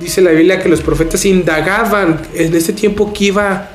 [0.00, 3.68] dice la Biblia que los profetas indagaban en este tiempo que iba,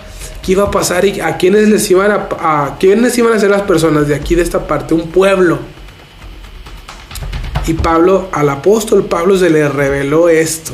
[0.48, 3.62] iba a pasar y a quiénes les iban a, a quiénes iban a ser las
[3.62, 5.60] personas de aquí de esta parte, un pueblo.
[7.68, 10.74] Y Pablo, al apóstol Pablo se le reveló esto.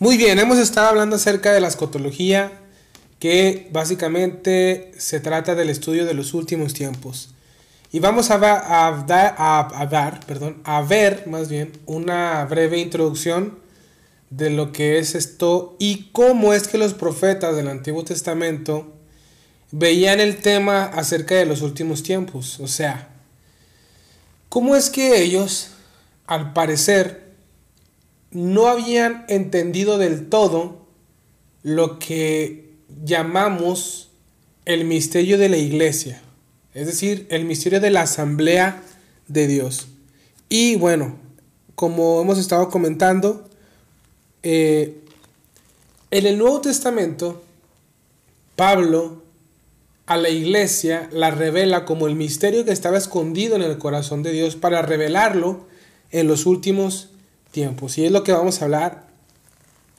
[0.00, 2.52] Muy bien, hemos estado hablando acerca de la escotología,
[3.18, 7.30] que básicamente se trata del estudio de los últimos tiempos.
[7.90, 13.58] Y vamos a, dar, a ver más bien una breve introducción
[14.30, 18.92] de lo que es esto y cómo es que los profetas del Antiguo Testamento
[19.70, 22.60] veían el tema acerca de los últimos tiempos.
[22.60, 23.08] O sea,
[24.48, 25.70] cómo es que ellos,
[26.26, 27.28] al parecer,
[28.30, 30.86] no habían entendido del todo
[31.62, 32.67] lo que
[33.04, 34.10] llamamos
[34.64, 36.20] el misterio de la iglesia,
[36.74, 38.82] es decir, el misterio de la asamblea
[39.26, 39.88] de Dios.
[40.48, 41.16] Y bueno,
[41.74, 43.48] como hemos estado comentando,
[44.42, 45.00] eh,
[46.10, 47.42] en el Nuevo Testamento,
[48.56, 49.22] Pablo
[50.06, 54.32] a la iglesia la revela como el misterio que estaba escondido en el corazón de
[54.32, 55.66] Dios para revelarlo
[56.10, 57.10] en los últimos
[57.50, 57.98] tiempos.
[57.98, 59.07] Y es lo que vamos a hablar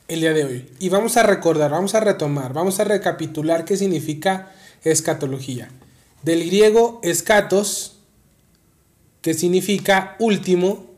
[0.10, 0.70] el día de hoy.
[0.80, 4.52] Y vamos a recordar, vamos a retomar, vamos a recapitular qué significa
[4.84, 5.70] escatología.
[6.24, 8.00] Del griego escatos,
[9.22, 10.90] que significa último,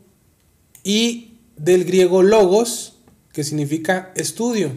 [0.83, 2.97] y del griego logos,
[3.33, 4.71] que significa estudio.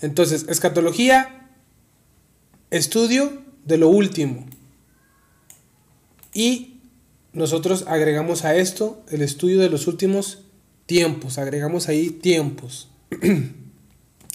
[0.00, 1.50] Entonces, escatología,
[2.70, 4.46] estudio de lo último.
[6.32, 6.80] Y
[7.32, 10.44] nosotros agregamos a esto el estudio de los últimos
[10.88, 12.88] tiempos, agregamos ahí tiempos.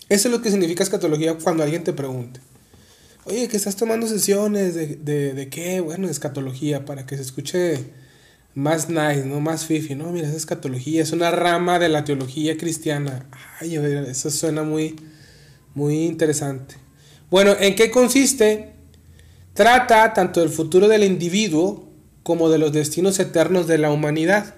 [0.09, 2.40] Eso es lo que significa escatología cuando alguien te pregunte.
[3.26, 5.82] Oye, que estás tomando sesiones de, de, qué?
[5.82, 7.80] Bueno, escatología, para que se escuche
[8.54, 9.40] más nice, ¿no?
[9.40, 10.12] Más fifi, ¿no?
[10.12, 13.26] Mira, es escatología, es una rama de la teología cristiana.
[13.60, 14.95] Ay, eso suena muy,
[15.73, 16.76] muy interesante.
[17.32, 18.73] Bueno, ¿en qué consiste?
[19.56, 21.89] Trata tanto del futuro del individuo
[22.22, 24.56] como de los destinos eternos de la humanidad,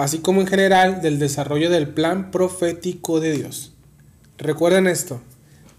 [0.00, 3.72] así como en general del desarrollo del plan profético de Dios.
[4.38, 5.20] Recuerden esto,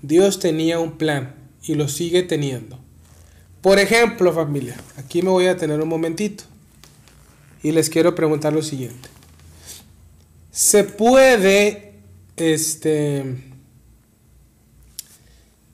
[0.01, 2.79] Dios tenía un plan y lo sigue teniendo.
[3.61, 6.43] Por ejemplo, familia, aquí me voy a tener un momentito
[7.63, 9.09] y les quiero preguntar lo siguiente.
[10.51, 11.93] ¿Se puede
[12.37, 13.37] este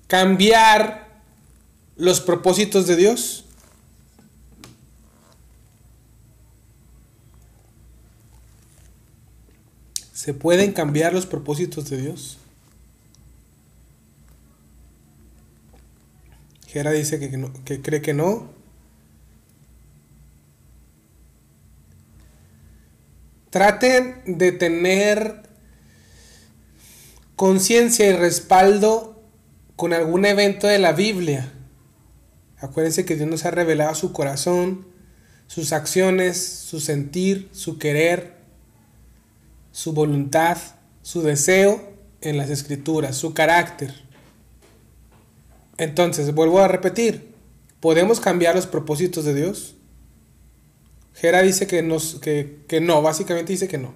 [0.08, 1.22] cambiar
[1.96, 3.47] los propósitos de Dios?
[10.18, 12.40] ¿Se pueden cambiar los propósitos de Dios?
[16.66, 18.50] Gera dice que, que cree que no.
[23.52, 25.44] Traten de tener
[27.36, 29.22] conciencia y respaldo
[29.76, 31.54] con algún evento de la Biblia.
[32.58, 34.88] Acuérdense que Dios nos ha revelado su corazón,
[35.46, 38.37] sus acciones, su sentir, su querer,
[39.78, 40.58] su voluntad,
[41.04, 43.94] su deseo en las escrituras, su carácter.
[45.78, 47.36] Entonces, vuelvo a repetir,
[47.80, 49.76] ¿podemos cambiar los propósitos de Dios?
[51.14, 53.94] Gera dice que, que no, básicamente dice que no.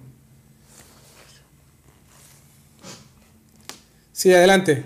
[4.11, 4.85] Sí, adelante.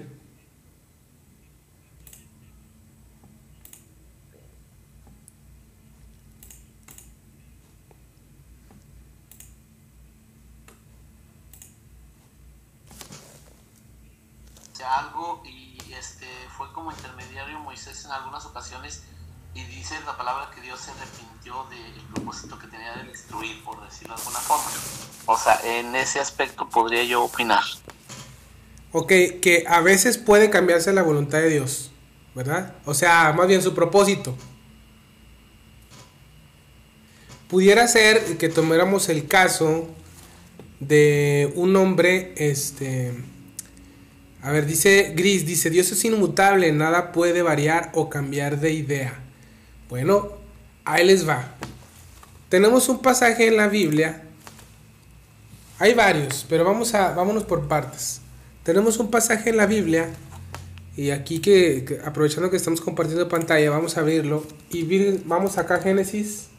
[14.86, 19.04] algo y este fue como intermediario Moisés en algunas ocasiones
[19.54, 23.84] y dice la palabra que Dios se arrepintió del propósito que tenía de destruir, por
[23.86, 24.66] decirlo de alguna forma.
[25.26, 27.64] O sea, en ese aspecto podría yo opinar.
[28.92, 29.08] Ok,
[29.42, 31.92] que a veces puede cambiarse la voluntad de Dios,
[32.34, 32.76] ¿verdad?
[32.86, 34.36] O sea, más bien su propósito.
[37.48, 39.88] Pudiera ser que tomáramos el caso
[40.80, 43.14] de un hombre, este,
[44.46, 49.20] a ver, dice Gris, dice, Dios es inmutable, nada puede variar o cambiar de idea.
[49.90, 50.34] Bueno,
[50.84, 51.56] ahí les va.
[52.48, 54.22] Tenemos un pasaje en la Biblia.
[55.80, 58.22] Hay varios, pero vamos a, vámonos por partes.
[58.62, 60.12] Tenemos un pasaje en la Biblia.
[60.96, 64.46] Y aquí que, aprovechando que estamos compartiendo pantalla, vamos a abrirlo.
[64.70, 64.84] Y
[65.26, 66.50] vamos acá a Génesis,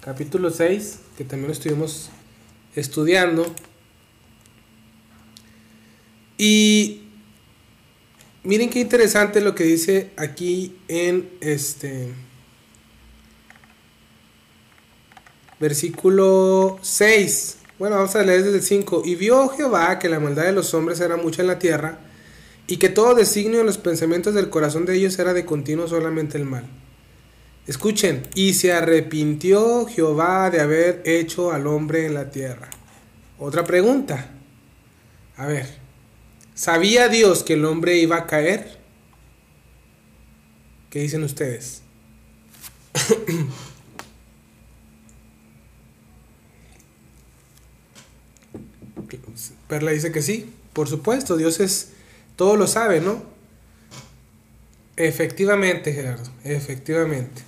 [0.00, 2.10] capítulo 6, que también lo estuvimos
[2.74, 3.54] estudiando.
[6.38, 7.02] Y
[8.44, 12.14] miren qué interesante lo que dice aquí en este
[15.58, 17.58] versículo 6.
[17.78, 19.02] Bueno, vamos a leer desde el 5.
[19.04, 21.98] Y vio Jehová que la maldad de los hombres era mucha en la tierra,
[22.68, 26.38] y que todo designio en los pensamientos del corazón de ellos era de continuo solamente
[26.38, 26.64] el mal.
[27.66, 32.70] Escuchen, y se arrepintió Jehová de haber hecho al hombre en la tierra.
[33.38, 34.30] Otra pregunta.
[35.36, 35.87] A ver,
[36.58, 38.78] ¿sabía Dios que el hombre iba a caer?
[40.90, 41.82] ¿Qué dicen ustedes?
[49.68, 51.92] Perla dice que sí, por supuesto, Dios es,
[52.34, 53.22] todo lo sabe, ¿no?
[54.96, 57.42] Efectivamente, Gerardo, efectivamente.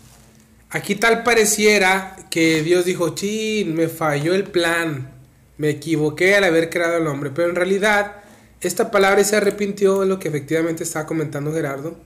[0.68, 5.10] Aquí tal pareciera que Dios dijo, chin, me falló el plan,
[5.56, 8.19] me equivoqué al haber creado al hombre, pero en realidad
[8.68, 11.96] esta palabra se arrepintió, es lo que efectivamente estaba comentando Gerardo.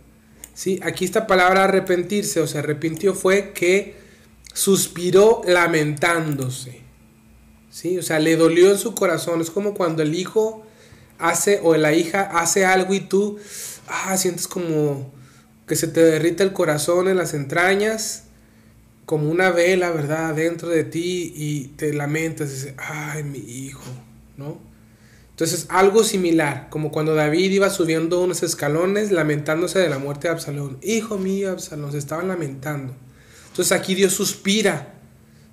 [0.54, 0.78] ¿Sí?
[0.84, 3.96] Aquí esta palabra arrepentirse o se arrepintió fue que
[4.52, 6.80] suspiró lamentándose.
[7.70, 7.98] ¿sí?
[7.98, 9.40] O sea, le dolió en su corazón.
[9.40, 10.64] Es como cuando el hijo
[11.18, 13.38] hace o la hija hace algo y tú,
[13.88, 15.12] ah, sientes como
[15.66, 18.24] que se te derrita el corazón en las entrañas,
[19.06, 20.34] como una vela, ¿verdad?
[20.34, 23.82] Dentro de ti y te lamentas, y dices, ay, mi hijo,
[24.36, 24.73] ¿no?
[25.34, 30.34] Entonces, algo similar, como cuando David iba subiendo unos escalones lamentándose de la muerte de
[30.34, 30.78] Absalón.
[30.81, 32.94] Hijo mío, Absalón, se estaban lamentando.
[33.48, 34.94] Entonces aquí Dios suspira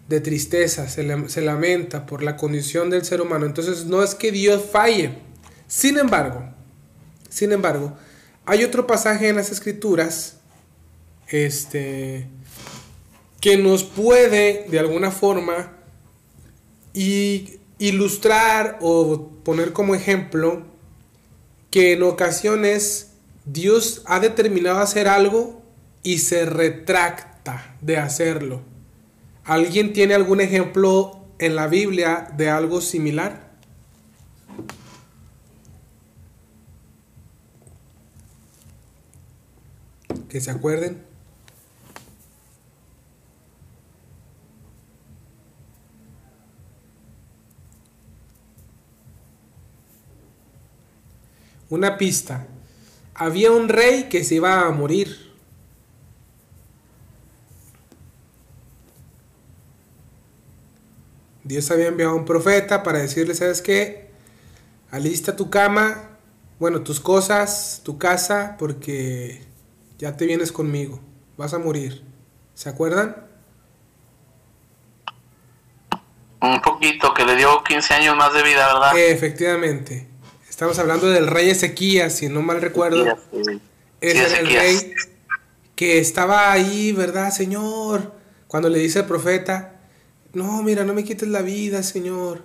[0.07, 3.47] de tristeza, se, lamenta por la condición del ser humano.
[3.47, 5.17] Entonces no es que Dios falle.
[5.67, 6.43] Sin embargo,
[7.29, 7.97] sin embargo,
[8.45, 10.37] hay otro pasaje en las escrituras
[11.27, 12.27] este,
[13.39, 15.73] que nos puede de alguna forma
[17.79, 20.63] ilustrar o poner como ejemplo
[21.69, 23.11] que en ocasiones
[23.45, 25.61] Dios ha determinado hacer algo
[26.03, 28.61] y se retracta de hacerlo.
[29.43, 33.51] ¿Alguien tiene algún ejemplo en la Biblia de algo similar?
[40.29, 41.10] Que se acuerden.
[51.71, 52.47] Una pista.
[53.15, 55.31] Había un rey que se iba a morir.
[61.45, 64.11] Dios había enviado a un profeta para decirle, ¿sabes qué?
[64.91, 66.09] Alista tu cama,
[66.59, 69.41] bueno, tus cosas, tu casa, porque
[69.97, 70.99] ya te vienes conmigo,
[71.37, 72.03] vas a morir.
[72.53, 73.15] ¿Se acuerdan?
[76.41, 78.97] Un poquito, que le dio 15 años más de vida, ¿verdad?
[78.97, 80.10] efectivamente.
[80.61, 83.17] Estamos hablando del rey Ezequías, si no mal recuerdo.
[83.99, 84.93] es el rey
[85.75, 88.13] que estaba ahí, ¿verdad, Señor?
[88.45, 89.79] Cuando le dice el profeta,
[90.33, 92.43] no, mira, no me quites la vida, Señor.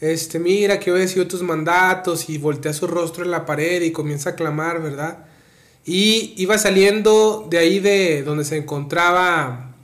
[0.00, 4.30] Este, mira que obedecido tus mandatos y voltea su rostro en la pared y comienza
[4.30, 5.26] a clamar, ¿verdad?
[5.84, 9.74] Y iba saliendo de ahí de donde se encontraba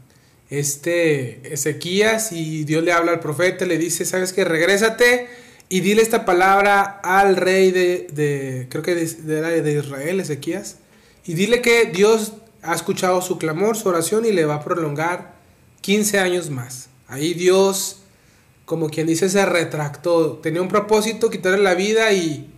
[0.48, 4.44] este Ezequías y Dios le habla al profeta, le dice, ¿sabes qué?
[4.44, 5.26] Regrésate
[5.74, 10.76] y dile esta palabra al rey de, de creo que de, de, Israel, Ezequías,
[11.26, 15.34] y dile que Dios ha escuchado su clamor, su oración y le va a prolongar
[15.80, 16.90] 15 años más.
[17.08, 18.02] Ahí Dios,
[18.66, 20.34] como quien dice, se retractó.
[20.34, 22.48] Tenía un propósito, quitarle la vida y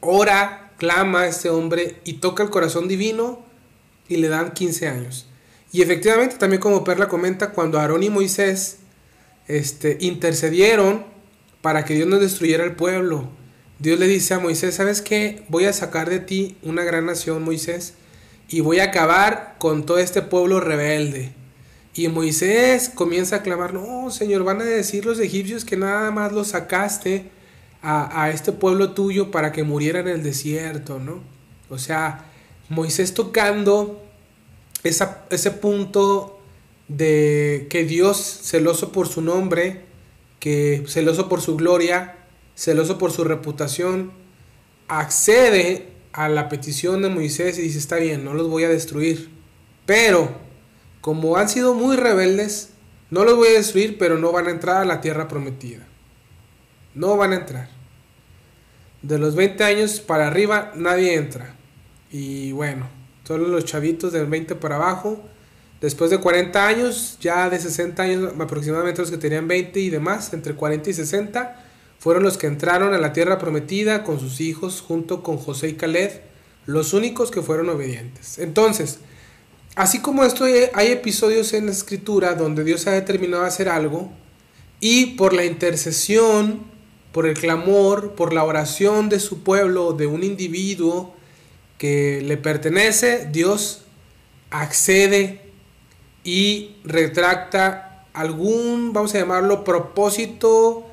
[0.00, 3.42] ora, clama a este hombre y toca el corazón divino
[4.06, 5.28] y le dan 15 años.
[5.72, 8.80] Y efectivamente, también como Perla comenta, cuando Aarón y Moisés
[9.48, 11.15] este, intercedieron
[11.66, 13.28] para que Dios no destruyera el pueblo,
[13.80, 15.42] Dios le dice a Moisés, ¿sabes qué?
[15.48, 17.94] Voy a sacar de ti una gran nación, Moisés,
[18.48, 21.32] y voy a acabar con todo este pueblo rebelde.
[21.92, 26.30] Y Moisés comienza a clamar, no, Señor, van a decir los egipcios que nada más
[26.30, 27.32] los sacaste
[27.82, 31.20] a, este pueblo tuyo para que muriera en el desierto, ¿no?
[31.68, 32.26] O sea,
[32.68, 34.04] Moisés tocando
[34.84, 36.38] ese punto
[36.86, 39.85] de que Dios, celoso por su nombre,
[40.40, 42.16] que celoso por su gloria,
[42.54, 44.12] celoso por su reputación,
[44.88, 49.30] accede a la petición de Moisés y dice, está bien, no los voy a destruir,
[49.84, 50.30] pero
[51.00, 52.70] como han sido muy rebeldes,
[53.10, 55.86] no los voy a destruir, pero no van a entrar a la tierra prometida.
[56.94, 57.68] No van a entrar.
[59.02, 61.54] De los 20 años para arriba nadie entra.
[62.10, 62.88] Y bueno,
[63.22, 65.22] solo los chavitos del 20 para abajo.
[65.80, 70.32] Después de 40 años, ya de 60 años aproximadamente los que tenían 20 y demás,
[70.32, 71.64] entre 40 y 60,
[71.98, 75.74] fueron los que entraron a la tierra prometida con sus hijos junto con José y
[75.74, 76.22] Caleb
[76.64, 78.38] los únicos que fueron obedientes.
[78.38, 78.98] Entonces,
[79.74, 84.10] así como esto hay episodios en la escritura donde Dios ha determinado hacer algo
[84.80, 86.64] y por la intercesión,
[87.12, 91.14] por el clamor, por la oración de su pueblo, de un individuo
[91.78, 93.82] que le pertenece, Dios
[94.50, 95.45] accede
[96.26, 100.84] y retracta algún, vamos a llamarlo, propósito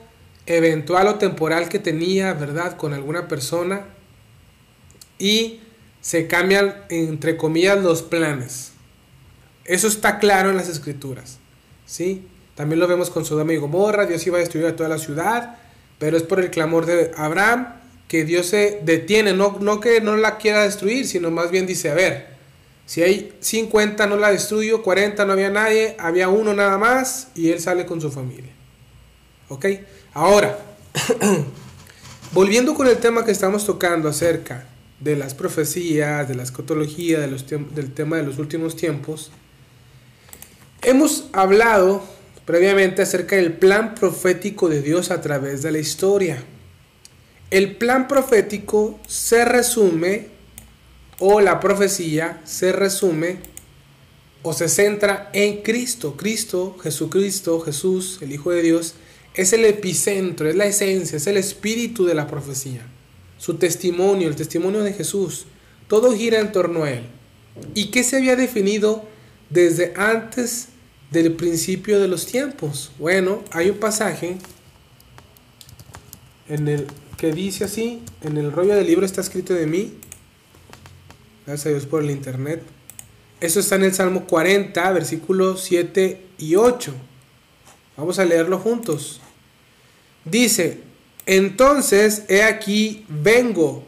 [0.46, 3.88] eventual o temporal que tenía, ¿verdad?, con alguna persona
[5.18, 5.62] y
[6.02, 8.74] se cambian, entre comillas, los planes.
[9.66, 11.40] Eso está claro en las escrituras,
[11.88, 12.28] ¿sí?
[12.54, 15.58] También lo vemos con Sodoma y Gomorra, Dios iba a destruir a toda la ciudad,
[15.98, 17.74] pero es por el clamor de Abraham
[18.08, 21.90] que Dios se detiene, no, no que no la quiera destruir, sino más bien dice,
[21.90, 22.33] a ver,
[22.86, 27.50] si hay 50 no la destruyo, 40 no había nadie, había uno nada más y
[27.50, 28.52] él sale con su familia.
[29.50, 29.66] ¿Ok?
[30.14, 30.60] Ahora,
[32.34, 34.66] volviendo con el tema que estamos tocando acerca
[35.00, 39.32] de las profecías, de la escotología, de los del tema de los últimos tiempos,
[40.82, 42.04] hemos hablado
[42.46, 46.44] previamente acerca del plan profético de Dios a través de la historia.
[47.50, 50.28] El plan profético se resume,
[51.20, 53.40] o la profecía se resume,
[54.42, 56.18] o se centra en Cristo.
[56.18, 58.96] Cristo, Jesucristo, Jesús, el Hijo de Dios,
[59.34, 62.86] es el epicentro, es la esencia, es el espíritu de la profecía.
[63.38, 65.46] Su testimonio, el testimonio de Jesús,
[65.88, 67.04] todo gira en torno a él.
[67.74, 69.06] ¿Y qué se había definido
[69.50, 70.70] desde antes
[71.12, 72.92] del principio de los tiempos?
[73.00, 74.38] Bueno, hay un pasaje
[76.50, 79.94] en el que dice así, en el rollo del libro está escrito de mí.
[81.46, 82.64] Gracias a Dios por el internet.
[83.42, 86.94] Eso está en el Salmo 40, versículos 7 y 8.
[87.98, 89.20] Vamos a leerlo juntos.
[90.24, 90.80] Dice,
[91.26, 93.84] entonces, he aquí, vengo.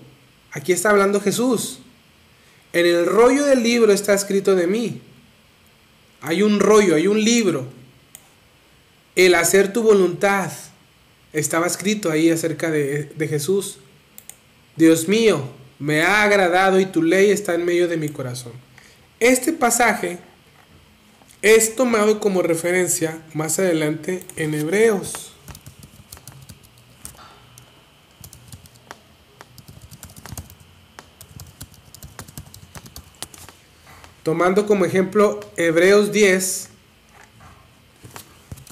[0.52, 1.80] Aquí está hablando Jesús.
[2.74, 5.02] En el rollo del libro está escrito de mí.
[6.20, 7.68] Hay un rollo, hay un libro.
[9.16, 10.52] El hacer tu voluntad.
[11.32, 13.78] Estaba escrito ahí acerca de, de Jesús.
[14.76, 15.48] Dios mío,
[15.80, 18.54] me ha agradado y tu ley está en medio de mi corazón.
[19.20, 20.20] Este pasaje
[21.42, 25.32] es tomado como referencia más adelante en Hebreos.
[34.24, 36.70] Tomando como ejemplo Hebreos 10,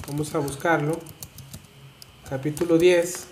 [0.08, 0.98] vamos a buscarlo,
[2.28, 3.26] capítulo 10,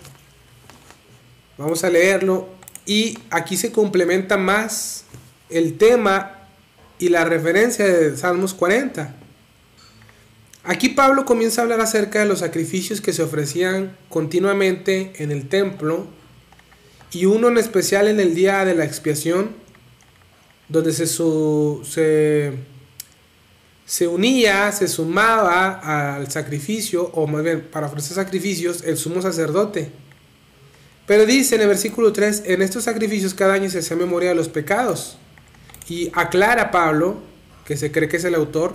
[1.57, 2.47] vamos a leerlo
[2.85, 5.05] y aquí se complementa más
[5.49, 6.47] el tema
[6.99, 9.15] y la referencia de Salmos 40.
[10.65, 15.49] Aquí Pablo comienza a hablar acerca de los sacrificios que se ofrecían continuamente en el
[15.49, 16.07] templo
[17.11, 19.51] y uno en especial en el día de la expiación
[20.69, 21.05] donde se,
[23.85, 29.91] se, unía, se sumaba al sacrificio, o más bien para ofrecer sacrificios, el sumo sacerdote.
[31.05, 34.35] Pero dice en el versículo 3, en estos sacrificios cada año se hace memoria de
[34.35, 35.17] los pecados.
[35.89, 37.17] Y aclara Pablo,
[37.65, 38.73] que se cree que es el autor,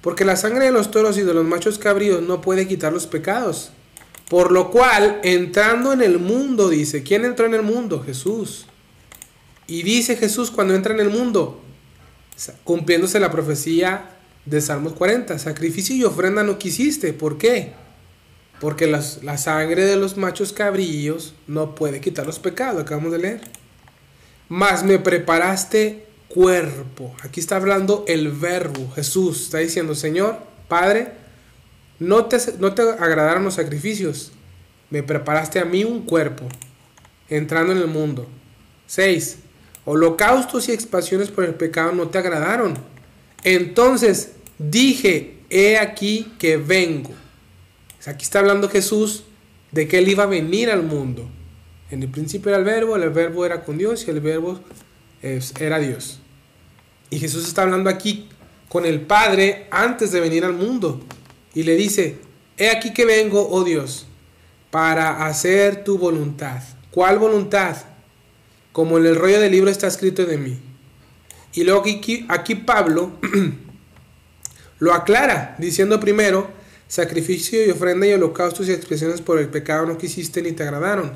[0.00, 3.06] porque la sangre de los toros y de los machos cabríos no puede quitar los
[3.06, 3.70] pecados.
[4.28, 8.02] Por lo cual, entrando en el mundo, dice, ¿quién entró en el mundo?
[8.04, 8.66] Jesús.
[9.66, 11.62] Y dice Jesús cuando entra en el mundo,
[12.64, 14.10] cumpliéndose la profecía
[14.44, 17.12] de Salmos 40, sacrificio y ofrenda no quisiste.
[17.12, 17.72] ¿Por qué?
[18.64, 23.40] Porque la sangre de los machos cabrillos no puede quitar los pecados, acabamos de leer.
[24.48, 27.14] Mas me preparaste cuerpo.
[27.22, 28.90] Aquí está hablando el verbo.
[28.94, 31.12] Jesús está diciendo, Señor, Padre,
[31.98, 34.32] no te, no te agradaron los sacrificios.
[34.88, 36.48] Me preparaste a mí un cuerpo,
[37.28, 38.26] entrando en el mundo.
[38.86, 39.40] 6.
[39.84, 42.78] Holocaustos y expansiones por el pecado no te agradaron.
[43.42, 47.23] Entonces dije, he aquí que vengo.
[48.06, 49.24] Aquí está hablando Jesús
[49.72, 51.28] de que él iba a venir al mundo.
[51.90, 54.60] En el principio era el verbo, el verbo era con Dios y el verbo
[55.22, 56.20] era Dios.
[57.10, 58.28] Y Jesús está hablando aquí
[58.68, 61.00] con el Padre antes de venir al mundo.
[61.54, 62.18] Y le dice,
[62.56, 64.06] he aquí que vengo, oh Dios,
[64.70, 66.62] para hacer tu voluntad.
[66.90, 67.76] ¿Cuál voluntad?
[68.74, 70.58] como en el rollo del libro está escrito de mí.
[71.52, 73.12] Y luego aquí, aquí Pablo
[74.80, 76.50] lo aclara, diciendo primero,
[76.94, 81.12] sacrificio y ofrenda y holocaustos y expresiones por el pecado no quisiste ni te agradaron,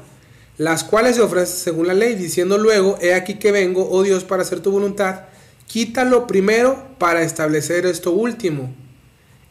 [0.56, 4.24] las cuales se ofrecen según la ley, diciendo luego, he aquí que vengo, oh Dios,
[4.24, 5.26] para hacer tu voluntad,
[5.68, 8.74] quítalo primero para establecer esto último.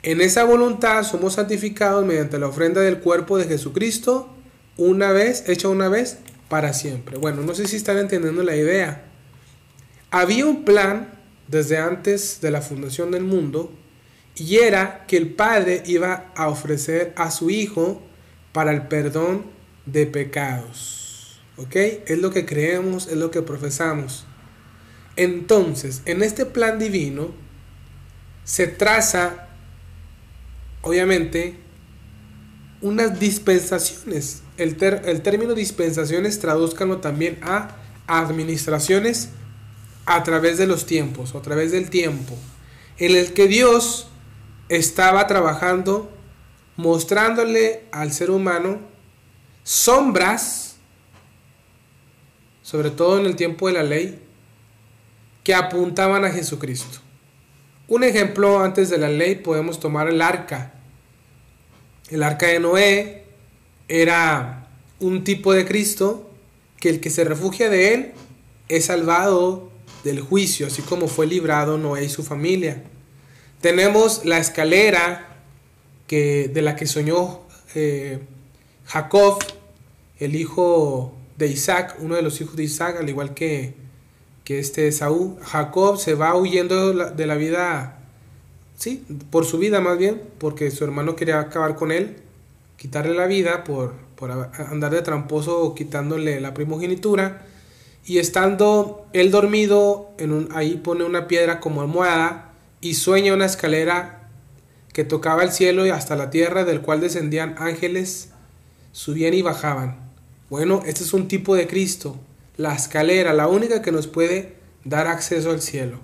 [0.03, 4.27] En esa voluntad somos santificados mediante la ofrenda del cuerpo de Jesucristo,
[4.75, 6.17] una vez, hecha una vez,
[6.49, 7.17] para siempre.
[7.17, 9.05] Bueno, no sé si están entendiendo la idea.
[10.11, 11.07] Había un plan
[11.47, 13.71] desde antes de la fundación del mundo
[14.37, 18.01] y era que el Padre iba a ofrecer a su Hijo
[18.53, 19.45] para el perdón
[19.85, 21.39] de pecados.
[21.57, 21.75] ¿Ok?
[21.75, 24.25] Es lo que creemos, es lo que profesamos.
[25.15, 27.31] Entonces, en este plan divino
[28.43, 29.47] se traza,
[30.83, 31.55] obviamente,
[32.81, 34.43] unas dispensaciones.
[34.57, 37.75] El, el término dispensaciones tradúzcanlo también a
[38.05, 39.29] administraciones
[40.05, 42.37] a través de los tiempos, a través del tiempo,
[42.99, 44.07] en el que Dios
[44.69, 46.11] estaba trabajando
[46.75, 48.79] mostrándole al ser humano
[49.63, 50.77] sombras,
[52.61, 54.19] sobre todo en el tiempo de la ley,
[55.43, 56.99] que apuntaban a Jesucristo.
[57.87, 60.73] Un ejemplo antes de la ley podemos tomar el arca.
[62.09, 63.25] El arca de Noé
[63.87, 64.67] era
[64.99, 66.29] un tipo de Cristo
[66.79, 68.13] que el que se refugia de él
[68.67, 69.71] es salvado
[70.03, 72.83] del juicio, así como fue librado Noé y su familia.
[73.67, 75.27] Tenemos la escalera
[76.07, 77.41] que, de la que soñó
[77.75, 78.19] eh,
[78.85, 79.43] Jacob,
[80.19, 83.73] el hijo de Isaac, uno de los hijos de Isaac, al igual que,
[84.45, 85.35] que este Saúl.
[85.41, 87.99] Jacob se va huyendo de la vida,
[88.77, 92.15] sí, por su vida más bien, porque su hermano quería acabar con él,
[92.77, 97.45] quitarle la vida por, por andar de tramposo quitándole la primogenitura.
[98.05, 102.46] Y estando él dormido, en un, ahí pone una piedra como almohada
[102.81, 104.29] y sueña una escalera
[104.93, 108.29] que tocaba el cielo y hasta la tierra, del cual descendían ángeles,
[108.91, 109.99] subían y bajaban.
[110.49, 112.17] Bueno, este es un tipo de Cristo,
[112.55, 114.55] la escalera, la única que nos puede
[114.85, 115.99] dar acceso al cielo.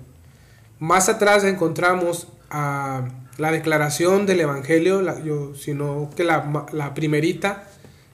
[0.78, 5.02] Más atrás encontramos la declaración del Evangelio,
[5.56, 7.68] sino que la, primerita,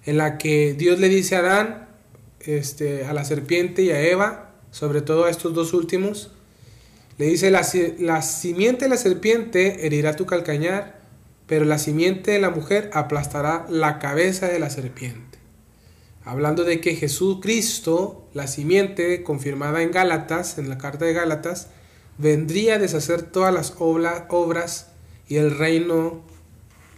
[0.07, 1.89] en la que Dios le dice a Adán,
[2.41, 6.31] este, a la serpiente y a Eva, sobre todo a estos dos últimos,
[7.21, 7.61] le dice, la,
[7.99, 11.03] la simiente de la serpiente herirá tu calcañar,
[11.47, 15.39] pero la simiente de la mujer aplastará la cabeza de la serpiente.
[16.25, 21.69] Hablando de que Jesucristo, la simiente confirmada en Gálatas, en la carta de Gálatas,
[22.17, 24.93] vendría a deshacer todas las obras
[25.29, 26.23] y el reino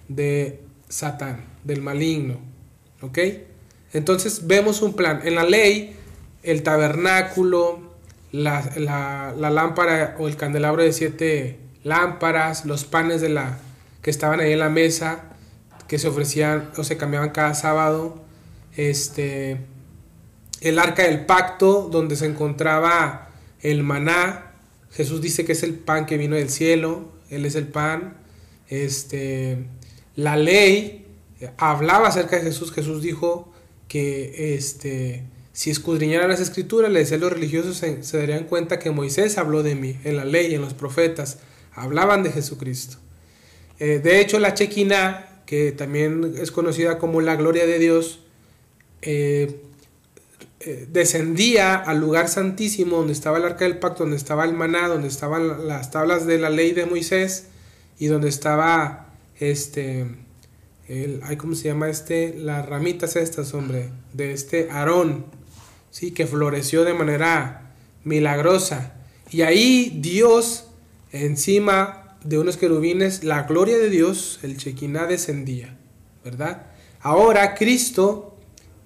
[0.07, 2.39] de Satán, del maligno.
[3.01, 3.19] ¿Ok?
[3.93, 5.23] Entonces vemos un plan.
[5.25, 5.97] En la ley,
[6.45, 7.92] el tabernáculo,
[8.33, 13.59] la, lámpara o el candelabro de siete lámparas, los panes de la,
[14.01, 15.25] que estaban ahí en la mesa,
[15.87, 18.25] que se ofrecían o se cambiaban cada sábado,
[18.77, 19.59] este,
[20.61, 23.29] el arca del pacto, donde se encontraba
[23.61, 24.53] el maná,
[24.91, 28.17] Jesús dice que es el pan que vino del cielo, Él es el pan,
[28.69, 29.65] este,
[30.17, 31.07] la ley
[31.59, 33.53] hablaba acerca de Jesús, Jesús dijo
[33.89, 38.91] que este, si escudriñaran las escrituras, le decía a los religiosos, se, darían cuenta que
[38.91, 41.39] Moisés habló de mí, en la ley, en los profetas,
[41.75, 42.97] hablaban de Jesucristo.
[43.79, 48.21] Eh, de hecho, la Chequina, que también es conocida como la gloria de Dios,
[49.03, 49.61] eh,
[50.61, 54.89] eh, descendía al lugar santísimo donde estaba el arca del pacto, donde estaba el maná,
[54.89, 57.49] donde estaban las tablas de la ley de Moisés
[57.99, 60.07] y donde estaba este
[61.39, 62.35] ¿cómo se llama este?
[62.37, 65.25] Las ramitas estas, hombre, de este Aarón,
[65.93, 66.11] ¿sí?
[66.11, 68.95] que floreció de manera milagrosa.
[69.31, 70.65] Y ahí Dios,
[71.13, 75.79] encima de unos querubines, la gloria de Dios, el Chequiná descendía,
[76.25, 76.67] ¿verdad?
[77.01, 78.37] Ahora Cristo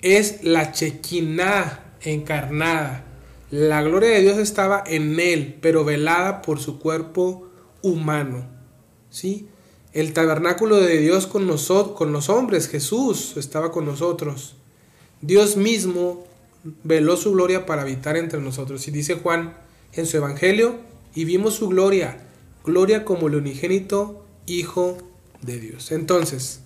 [0.02, 3.04] es la Chequiná encarnada.
[3.50, 7.48] La gloria de Dios estaba en él, pero velada por su cuerpo
[7.82, 8.46] humano,
[9.08, 9.48] ¿sí?
[9.92, 11.48] El tabernáculo de Dios con,
[11.94, 14.56] con los hombres, Jesús estaba con nosotros.
[15.22, 16.24] Dios mismo
[16.84, 18.86] veló su gloria para habitar entre nosotros.
[18.88, 19.54] Y dice Juan
[19.92, 20.80] en su Evangelio,
[21.14, 22.18] y vimos su gloria,
[22.64, 24.98] gloria como el unigénito Hijo
[25.42, 25.90] de Dios.
[25.90, 26.60] Entonces,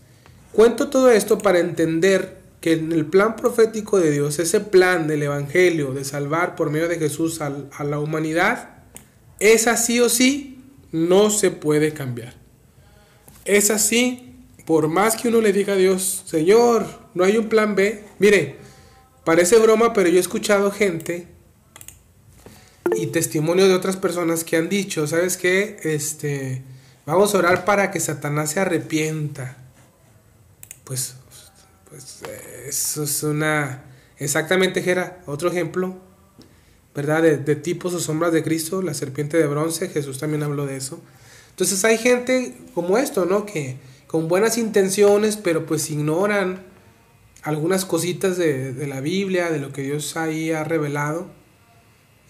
[0.52, 5.22] cuento todo esto para entender que en el plan profético de Dios, ese plan del
[5.22, 8.82] Evangelio de salvar por medio de Jesús a, a la humanidad,
[9.38, 10.60] es así o sí,
[10.92, 12.34] no se puede cambiar.
[13.46, 14.34] Es así,
[14.66, 16.84] por más que uno le diga a Dios, Señor,
[17.14, 18.04] no hay un plan B.
[18.18, 18.56] Mire,
[19.30, 21.28] Parece broma, pero yo he escuchado gente
[22.96, 25.78] y testimonio de otras personas que han dicho, ¿sabes qué?
[25.84, 26.64] Este,
[27.06, 29.56] vamos a orar para que Satanás se arrepienta.
[30.82, 31.14] Pues,
[31.88, 32.22] pues
[32.66, 33.84] eso es una...
[34.18, 35.94] Exactamente, Jera, otro ejemplo,
[36.92, 37.22] ¿verdad?
[37.22, 40.76] De, de tipos o sombras de Cristo, la serpiente de bronce, Jesús también habló de
[40.76, 41.00] eso.
[41.50, 43.46] Entonces hay gente como esto, ¿no?
[43.46, 43.76] Que
[44.08, 46.68] con buenas intenciones, pero pues ignoran
[47.42, 51.28] algunas cositas de, la Biblia, de lo que Dios ahí ha revelado.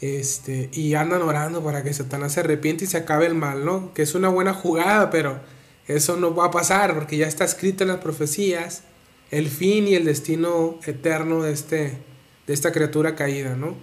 [0.00, 3.92] Este, y andan orando para que Satanás se arrepiente y se acabe el mal, ¿no?
[3.92, 5.40] Que es una buena jugada, pero
[5.86, 8.84] eso no va a pasar porque ya está escrito en las profecías
[9.30, 11.98] el fin y el destino eterno de, este,
[12.46, 13.76] de esta criatura caída, ¿no?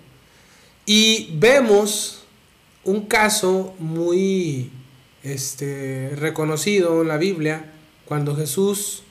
[0.86, 2.24] Y vemos
[2.84, 4.72] un caso muy
[5.24, 7.74] este, reconocido en la Biblia
[8.06, 9.04] cuando Jesús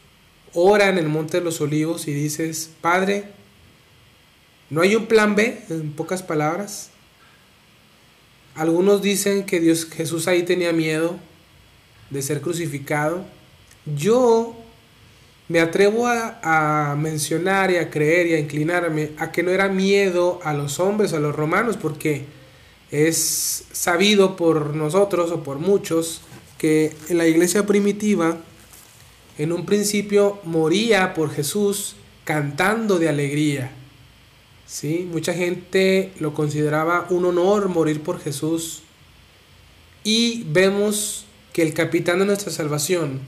[0.56, 3.24] ora en el Monte de los Olivos y dices, Padre,
[4.70, 6.90] no hay un plan B, en pocas palabras.
[8.54, 11.18] Algunos dicen que Dios, Jesús ahí tenía miedo
[12.08, 13.24] de ser crucificado.
[13.84, 14.56] Yo
[15.48, 19.68] me atrevo a, a, mencionar y a creer y a inclinarme a que no era
[19.68, 22.24] miedo a los hombres, a los romanos, porque
[22.90, 26.22] es sabido por nosotros o por muchos
[26.56, 28.38] que en la iglesia primitiva
[29.38, 33.70] en un principio moría por Jesús cantando de alegría.
[34.66, 35.08] ¿Sí?
[35.10, 38.82] Mucha gente lo consideraba un honor morir por Jesús.
[40.02, 43.20] Y vemos que el capitán de nuestra salvación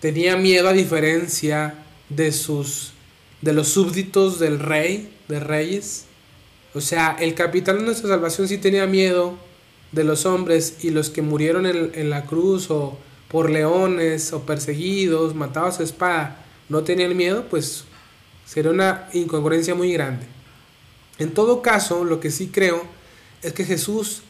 [0.00, 1.74] tenía miedo a diferencia
[2.08, 2.92] de sus
[3.42, 6.06] de los súbditos del rey, de reyes.
[6.74, 9.36] O sea, el capitán de nuestra salvación sí tenía miedo
[9.92, 12.98] de los hombres y los que murieron en, en la cruz o
[13.28, 17.84] por leones o perseguidos, matados a espada, no tenían miedo, pues
[18.44, 20.26] sería una incongruencia muy grande.
[21.18, 22.84] En todo caso, lo que sí creo
[23.42, 24.22] es que Jesús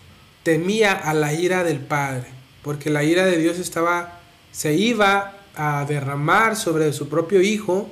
[0.43, 2.27] temía a la ira del Padre,
[2.63, 4.21] porque la ira de Dios estaba,
[4.53, 7.91] se iba a derramar sobre su propio Hijo.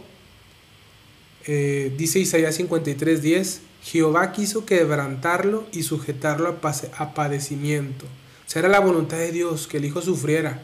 [1.47, 6.59] Eh, dice Isaías 53:10, Jehová quiso quebrantarlo y sujetarlo
[6.97, 8.07] a padecimiento.
[8.07, 10.63] O era la voluntad de Dios que el Hijo sufriera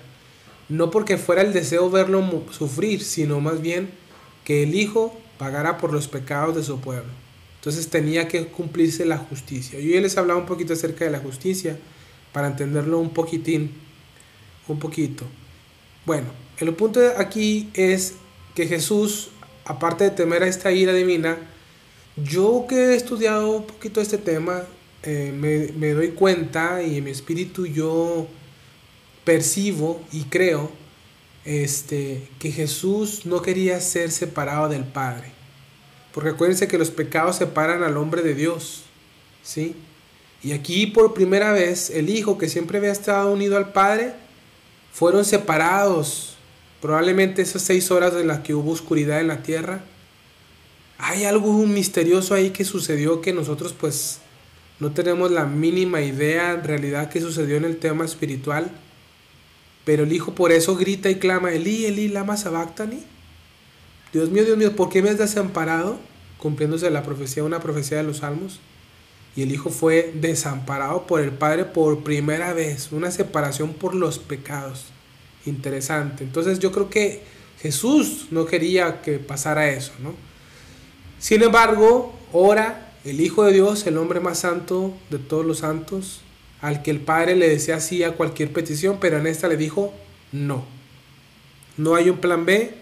[0.70, 3.90] no porque fuera el deseo verlo sufrir, sino más bien
[4.44, 7.10] que el Hijo pagara por los pecados de su pueblo.
[7.56, 9.78] Entonces tenía que cumplirse la justicia.
[9.80, 11.76] Yo ya les hablaba un poquito acerca de la justicia
[12.32, 13.72] para entenderlo un poquitín,
[14.68, 15.26] un poquito.
[16.06, 16.28] Bueno,
[16.58, 18.14] el punto aquí es
[18.54, 19.30] que Jesús,
[19.64, 21.36] aparte de temer a esta ira divina,
[22.16, 24.62] yo que he estudiado un poquito este tema,
[25.02, 28.28] eh, me, me doy cuenta y en mi espíritu yo
[29.24, 30.70] percibo y creo
[31.44, 35.32] este, que Jesús no quería ser separado del Padre.
[36.12, 38.84] Porque acuérdense que los pecados separan al hombre de Dios.
[39.42, 39.76] ¿sí?
[40.42, 44.14] Y aquí por primera vez el Hijo que siempre había estado unido al Padre,
[44.92, 46.36] fueron separados.
[46.80, 49.84] Probablemente esas seis horas en las que hubo oscuridad en la tierra.
[50.98, 54.20] Hay algo misterioso ahí que sucedió que nosotros pues
[54.80, 58.70] no tenemos la mínima idea en realidad que sucedió en el tema espiritual.
[59.84, 63.02] Pero el hijo por eso grita y clama, Eli, Eli, lama sabactani.
[64.12, 65.98] Dios mío, Dios mío, ¿por qué me has desamparado?
[66.38, 68.60] Cumpliéndose la profecía, una profecía de los salmos.
[69.36, 74.18] Y el hijo fue desamparado por el padre por primera vez, una separación por los
[74.18, 74.86] pecados.
[75.46, 76.24] Interesante.
[76.24, 77.22] Entonces yo creo que
[77.60, 80.14] Jesús no quería que pasara eso, ¿no?
[81.18, 86.22] Sin embargo, ora el Hijo de Dios, el hombre más santo de todos los santos,
[86.60, 89.92] al que el Padre le decía sí a cualquier petición, pero en esta le dijo
[90.32, 90.64] no.
[91.76, 92.74] No hay un plan B,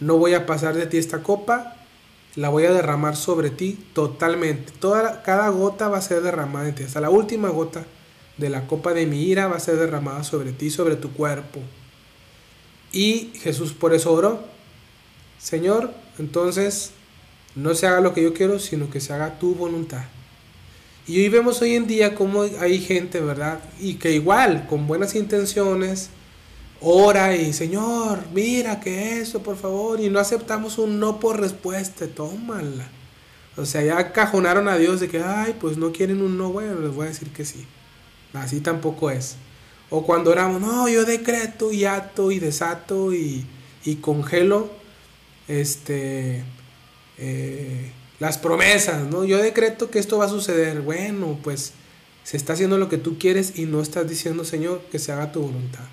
[0.00, 1.76] no voy a pasar de ti esta copa,
[2.34, 4.72] la voy a derramar sobre ti totalmente.
[4.78, 7.84] Toda, cada gota va a ser derramada en ti, hasta la última gota
[8.36, 11.60] de la copa de mi ira va a ser derramada sobre ti, sobre tu cuerpo.
[12.92, 14.40] Y Jesús por eso oró,
[15.38, 16.92] Señor, entonces
[17.54, 20.04] no se haga lo que yo quiero, sino que se haga tu voluntad.
[21.08, 23.60] Y hoy vemos hoy en día cómo hay gente, ¿verdad?
[23.80, 26.10] Y que igual, con buenas intenciones,
[26.80, 32.08] ora y Señor, mira que eso, por favor, y no aceptamos un no por respuesta,
[32.08, 32.88] tómala.
[33.56, 36.80] O sea, ya cajonaron a Dios de que, ay, pues no quieren un no, bueno,
[36.80, 37.64] les voy a decir que sí.
[38.32, 39.36] Así tampoco es.
[39.90, 43.46] O cuando oramos, no, yo decreto y ato y desato y,
[43.84, 44.70] y congelo,
[45.46, 46.42] este,
[47.18, 49.24] eh, las promesas, ¿no?
[49.24, 50.80] Yo decreto que esto va a suceder.
[50.80, 51.72] Bueno, pues
[52.24, 55.32] se está haciendo lo que tú quieres y no estás diciendo, Señor, que se haga
[55.32, 55.84] tu voluntad.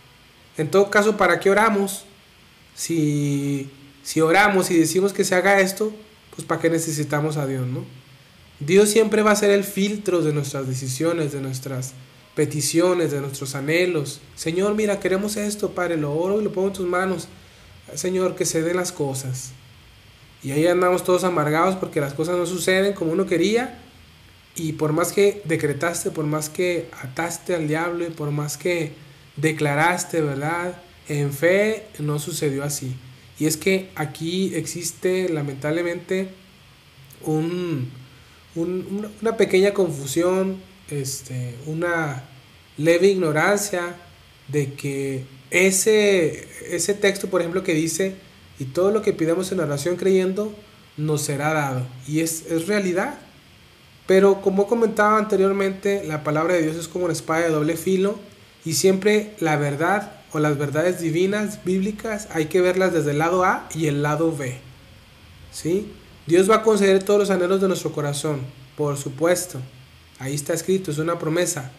[0.58, 2.06] En todo caso, ¿para qué oramos?
[2.76, 3.70] Si,
[4.04, 5.94] si oramos y decimos que se haga esto,
[6.36, 7.86] pues ¿para qué necesitamos a Dios, no?
[8.60, 11.94] Dios siempre va a ser el filtro de nuestras decisiones, de nuestras
[12.36, 14.22] peticiones, de nuestros anhelos.
[14.36, 17.28] Señor, mira, queremos esto, Padre, lo oro y lo pongo en tus manos.
[17.96, 19.52] Señor, que se den las cosas.
[20.44, 23.80] Y ahí andamos todos amargados porque las cosas no suceden como uno quería.
[24.56, 28.92] Y por más que decretaste, por más que ataste al diablo y por más que
[29.38, 30.82] declaraste, ¿verdad?
[31.08, 32.96] En fe no sucedió así.
[33.40, 36.30] Y es que aquí existe lamentablemente
[37.24, 37.90] un,
[38.56, 42.24] una pequeña confusión este, una
[42.78, 43.96] leve ignorancia
[44.48, 48.16] de que ese, ese texto, por ejemplo, que dice,
[48.64, 50.54] y todo lo que pidamos en oración creyendo,
[50.96, 51.86] nos será dado.
[52.08, 53.16] Y es, es realidad.
[54.08, 58.18] Pero como comentaba anteriormente, la palabra de Dios es como una espada de doble filo
[58.64, 63.44] y siempre la verdad o las verdades divinas, bíblicas, hay que verlas desde el lado
[63.44, 64.58] A y el lado B.
[65.52, 65.92] ¿Sí?
[66.26, 68.40] Dios va a conceder todos los anhelos de nuestro corazón,
[68.78, 69.60] por supuesto.
[70.20, 71.74] Ahí está escrito, es una promesa.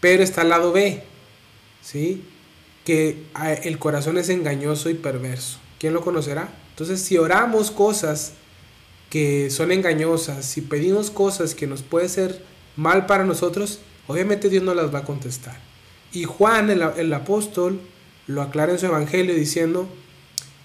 [0.00, 1.04] Pero está el lado B,
[1.80, 2.24] ¿sí?
[2.84, 5.61] Que ah, el corazón es engañoso y perverso.
[5.82, 6.48] ¿Quién lo conocerá?
[6.70, 8.34] Entonces, si oramos cosas
[9.10, 12.40] que son engañosas, si pedimos cosas que nos puede ser
[12.76, 15.58] mal para nosotros, obviamente Dios no las va a contestar.
[16.12, 17.80] Y Juan, el, el apóstol,
[18.28, 19.88] lo aclara en su evangelio diciendo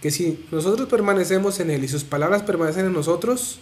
[0.04, 3.58] que si nosotros permanecemos en Él y sus palabras permanecen en nosotros,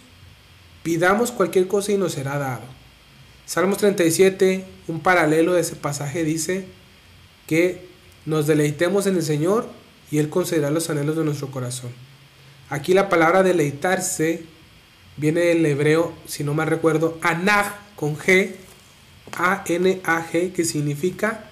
[0.82, 2.64] pidamos cualquier cosa y nos será dado.
[3.46, 6.66] Salmos 37, un paralelo de ese pasaje, dice
[7.46, 7.88] que
[8.26, 9.66] nos deleitemos en el Señor
[10.10, 11.90] y Él concederá los anhelos de nuestro corazón.
[12.68, 14.44] Aquí la palabra deleitarse
[15.16, 18.52] viene del hebreo, si no me recuerdo, anag con G,
[19.32, 21.50] A-N-A-G, que significa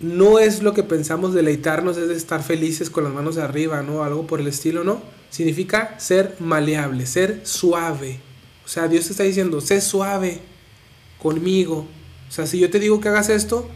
[0.00, 4.02] no es lo que pensamos deleitarnos, es de estar felices con las manos arriba, ¿no?
[4.02, 5.02] Algo por el estilo, ¿no?
[5.28, 8.18] Significa ser maleable, ser suave.
[8.64, 10.40] O sea, Dios te está diciendo, sé suave
[11.22, 11.86] conmigo.
[12.28, 13.68] O sea, si yo te digo que hagas esto,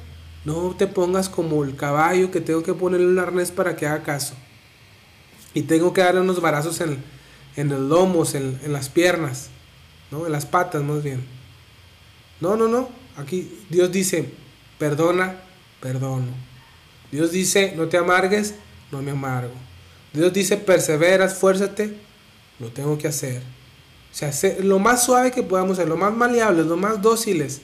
[0.45, 4.03] no te pongas como el caballo que tengo que ponerle un arnés para que haga
[4.03, 4.35] caso.
[5.55, 7.03] Y tengo que darle unos barazos en,
[7.57, 9.49] en los lomos, en, en las piernas,
[10.11, 10.27] ¿no?
[10.27, 11.25] En las patas más bien.
[12.41, 12.89] No, no, no.
[13.17, 14.29] Aquí Dios dice,
[14.79, 15.37] perdona,
[15.81, 16.33] perdono.
[17.11, 18.55] Dios dice, no te amargues,
[18.91, 19.55] no me amargo.
[20.13, 21.97] Dios dice, persevera, esfuérzate,
[22.59, 23.43] lo tengo que hacer.
[24.13, 27.63] O sea, lo más suave que podamos ser, lo más maleables, lo más dóciles.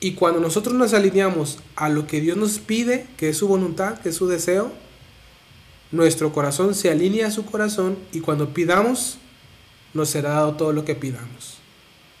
[0.00, 3.98] Y cuando nosotros nos alineamos a lo que Dios nos pide, que es su voluntad,
[3.98, 4.72] que es su deseo,
[5.90, 9.18] nuestro corazón se alinea a su corazón y cuando pidamos,
[9.94, 11.58] nos será dado todo lo que pidamos.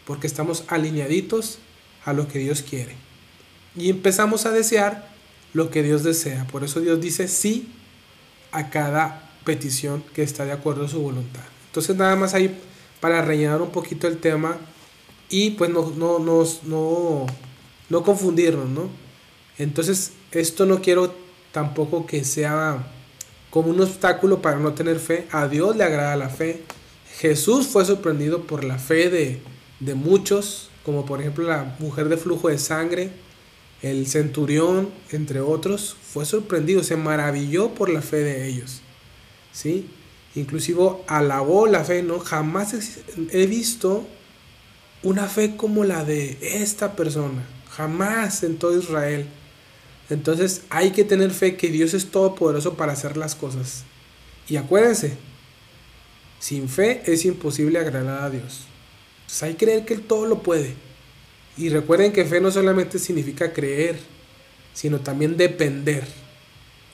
[0.06, 1.58] Porque estamos alineaditos
[2.04, 2.96] a lo que Dios quiere.
[3.76, 5.08] Y empezamos a desear
[5.52, 6.46] lo que Dios desea.
[6.46, 7.68] Por eso Dios dice sí
[8.50, 11.44] a cada petición que está de acuerdo a su voluntad.
[11.66, 12.58] Entonces nada más ahí
[13.00, 14.56] para rellenar un poquito el tema
[15.28, 17.26] y pues no, no, no, no,
[17.88, 18.88] no confundirnos, ¿no?
[19.58, 21.14] Entonces esto no quiero
[21.52, 22.86] tampoco que sea
[23.50, 25.26] como un obstáculo para no tener fe.
[25.32, 26.62] A Dios le agrada la fe.
[27.18, 29.40] Jesús fue sorprendido por la fe de,
[29.80, 33.10] de muchos, como por ejemplo la mujer de flujo de sangre
[33.82, 38.80] el centurión, entre otros, fue sorprendido, se maravilló por la fe de ellos.
[39.52, 39.88] ¿Sí?
[40.34, 42.18] Inclusive alabó la fe, ¿no?
[42.18, 42.74] Jamás
[43.30, 44.06] he visto
[45.02, 47.44] una fe como la de esta persona.
[47.78, 49.24] Jamás en todo Israel.
[50.10, 53.84] Entonces hay que tener fe que Dios es todopoderoso para hacer las cosas.
[54.48, 55.16] Y acuérdense,
[56.40, 58.62] sin fe es imposible agradar a Dios.
[59.20, 60.74] Entonces hay que creer que Él todo lo puede.
[61.56, 63.96] Y recuerden que fe no solamente significa creer,
[64.74, 66.04] sino también depender,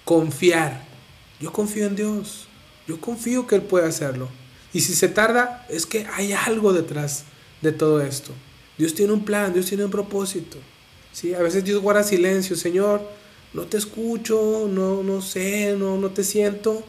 [0.05, 0.85] confiar.
[1.41, 2.47] Yo confío en Dios,
[2.87, 4.29] yo confío que Él puede hacerlo.
[4.75, 7.25] Y si se tarda, es que hay algo detrás
[7.63, 8.33] de todo esto.
[8.77, 10.59] Dios tiene un plan, Dios tiene un propósito.
[11.15, 11.33] ¿Sí?
[11.33, 13.01] A veces Dios guarda silencio, Señor,
[13.55, 16.83] no te escucho, no, no sé, no, no te siento,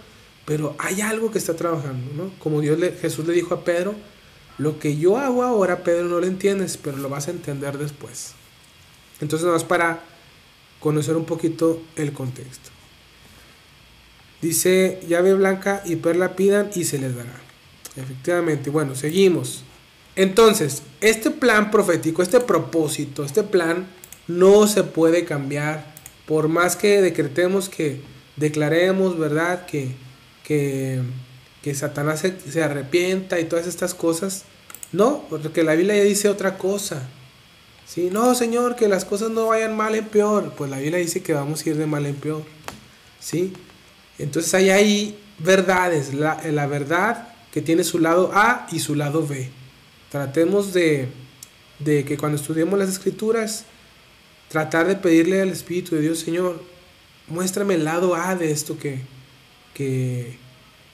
[0.45, 2.31] pero hay algo que está trabajando, ¿no?
[2.39, 3.95] Como Dios le, Jesús le dijo a Pedro,
[4.57, 8.33] lo que yo hago ahora, Pedro, no lo entiendes, pero lo vas a entender después.
[9.21, 10.03] Entonces, nada más para
[10.79, 12.71] conocer un poquito el contexto.
[14.41, 17.41] Dice, llave blanca y perla pidan y se les dará.
[17.95, 19.63] Efectivamente, bueno, seguimos.
[20.15, 23.87] Entonces, este plan profético, este propósito, este plan
[24.27, 25.93] no se puede cambiar
[26.25, 28.01] por más que decretemos que
[28.35, 29.65] declaremos, ¿verdad?
[29.65, 29.91] Que,
[30.43, 31.01] que
[31.65, 34.43] que Satanás se, arrepienta y todas estas cosas.
[34.91, 37.09] No, porque la Biblia ya dice otra cosa.
[37.87, 38.09] ¿Sí?
[38.11, 40.53] No, Señor, que las cosas no vayan mal en peor.
[40.55, 42.43] Pues la Biblia dice que vamos a ir de mal en peor.
[43.19, 43.51] ¿Sí?
[44.19, 46.13] Entonces ahí hay verdades.
[46.13, 49.49] La, la verdad que tiene su lado A y su lado B.
[50.11, 51.07] Tratemos de,
[51.79, 53.65] de que cuando estudiemos las escrituras,
[54.49, 56.61] tratar de pedirle al Espíritu de Dios, Señor,
[57.27, 58.99] muéstrame el lado A de esto que,
[59.73, 60.37] que,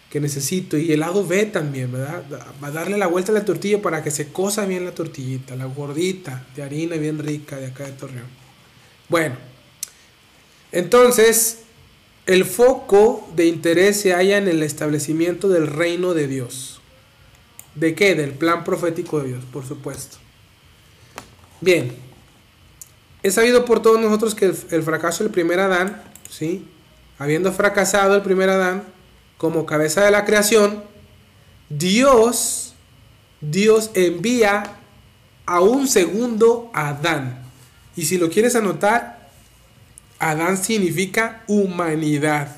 [0.09, 0.77] que necesito.
[0.77, 2.23] Y el lado B también, ¿verdad?
[2.63, 5.55] Va a darle la vuelta a la tortilla para que se cosa bien la tortillita,
[5.55, 8.41] la gordita de harina bien rica de acá de Torreón.
[9.09, 9.35] Bueno,
[10.71, 11.59] entonces
[12.25, 16.81] el foco de interés se halla en el establecimiento del reino de Dios.
[17.75, 18.15] ¿De qué?
[18.15, 20.17] Del plan profético de Dios, por supuesto.
[21.61, 21.91] Bien,
[23.23, 26.67] Es sabido por todos nosotros que el, fracaso del primer Adán, ¿sí?
[27.19, 28.83] habiendo fracasado el primer Adán
[29.37, 30.83] como cabeza de la creación,
[31.69, 32.73] Dios,
[33.41, 34.77] Dios envía
[35.45, 37.43] a un segundo Adán.
[37.95, 39.29] Y si lo quieres anotar,
[40.17, 42.55] Adán significa humanidad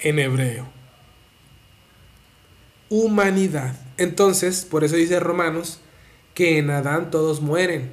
[0.00, 0.68] en hebreo.
[2.88, 3.74] Humanidad.
[3.96, 5.80] Entonces, por eso dice Romanos,
[6.34, 7.92] que en Adán todos mueren.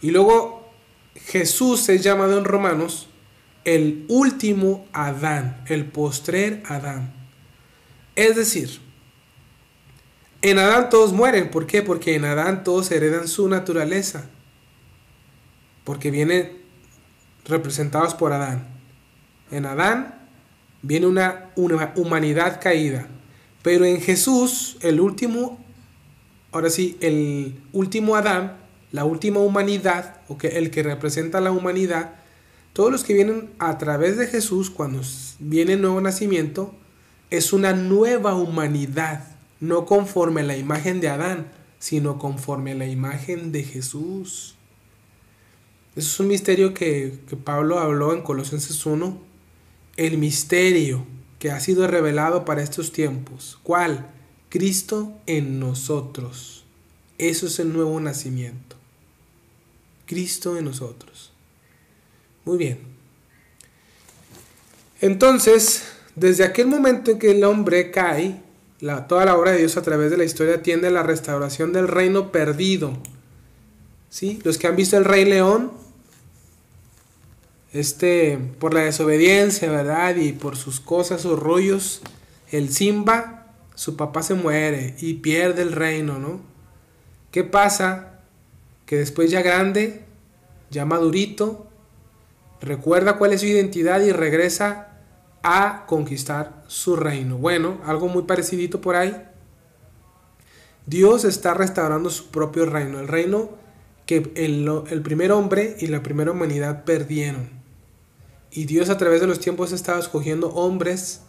[0.00, 0.55] Y luego
[1.24, 3.08] Jesús es llamado en Romanos
[3.64, 7.12] el último Adán, el postrer Adán.
[8.14, 8.80] Es decir,
[10.42, 11.50] en Adán todos mueren.
[11.50, 11.82] ¿Por qué?
[11.82, 14.30] Porque en Adán todos heredan su naturaleza.
[15.82, 16.58] Porque vienen
[17.44, 18.68] representados por Adán.
[19.50, 20.28] En Adán
[20.82, 23.08] viene una, una humanidad caída.
[23.62, 25.58] Pero en Jesús, el último,
[26.52, 28.56] ahora sí, el último Adán,
[28.92, 32.14] la última humanidad, o que el que representa la humanidad,
[32.72, 35.00] todos los que vienen a través de Jesús, cuando
[35.38, 36.74] viene el nuevo nacimiento,
[37.30, 39.24] es una nueva humanidad,
[39.60, 41.46] no conforme a la imagen de Adán,
[41.78, 44.56] sino conforme a la imagen de Jesús.
[45.96, 49.18] Eso es un misterio que, que Pablo habló en Colosenses 1,
[49.96, 51.06] el misterio
[51.38, 53.58] que ha sido revelado para estos tiempos.
[53.62, 54.10] ¿Cuál?
[54.48, 56.64] Cristo en nosotros.
[57.18, 58.75] Eso es el nuevo nacimiento.
[60.06, 61.32] Cristo en nosotros.
[62.44, 62.78] Muy bien.
[65.00, 65.82] Entonces,
[66.14, 68.40] desde aquel momento en que el hombre cae,
[68.80, 71.72] la, toda la obra de Dios a través de la historia tiende a la restauración
[71.72, 72.96] del reino perdido.
[74.08, 74.40] ¿Sí?
[74.44, 75.72] Los que han visto el Rey León
[77.72, 80.16] este, por la desobediencia, ¿verdad?
[80.16, 82.00] Y por sus cosas, sus rollos,
[82.50, 86.40] el Simba, su papá se muere y pierde el reino, ¿no?
[87.30, 88.15] ¿Qué pasa?
[88.86, 90.04] Que después ya grande,
[90.70, 91.66] ya madurito,
[92.60, 94.96] recuerda cuál es su identidad y regresa
[95.42, 97.36] a conquistar su reino.
[97.36, 99.16] Bueno, algo muy parecidito por ahí.
[100.86, 103.50] Dios está restaurando su propio reino, el reino
[104.06, 107.50] que el, el primer hombre y la primera humanidad perdieron.
[108.52, 111.22] Y Dios a través de los tiempos ha estado escogiendo hombres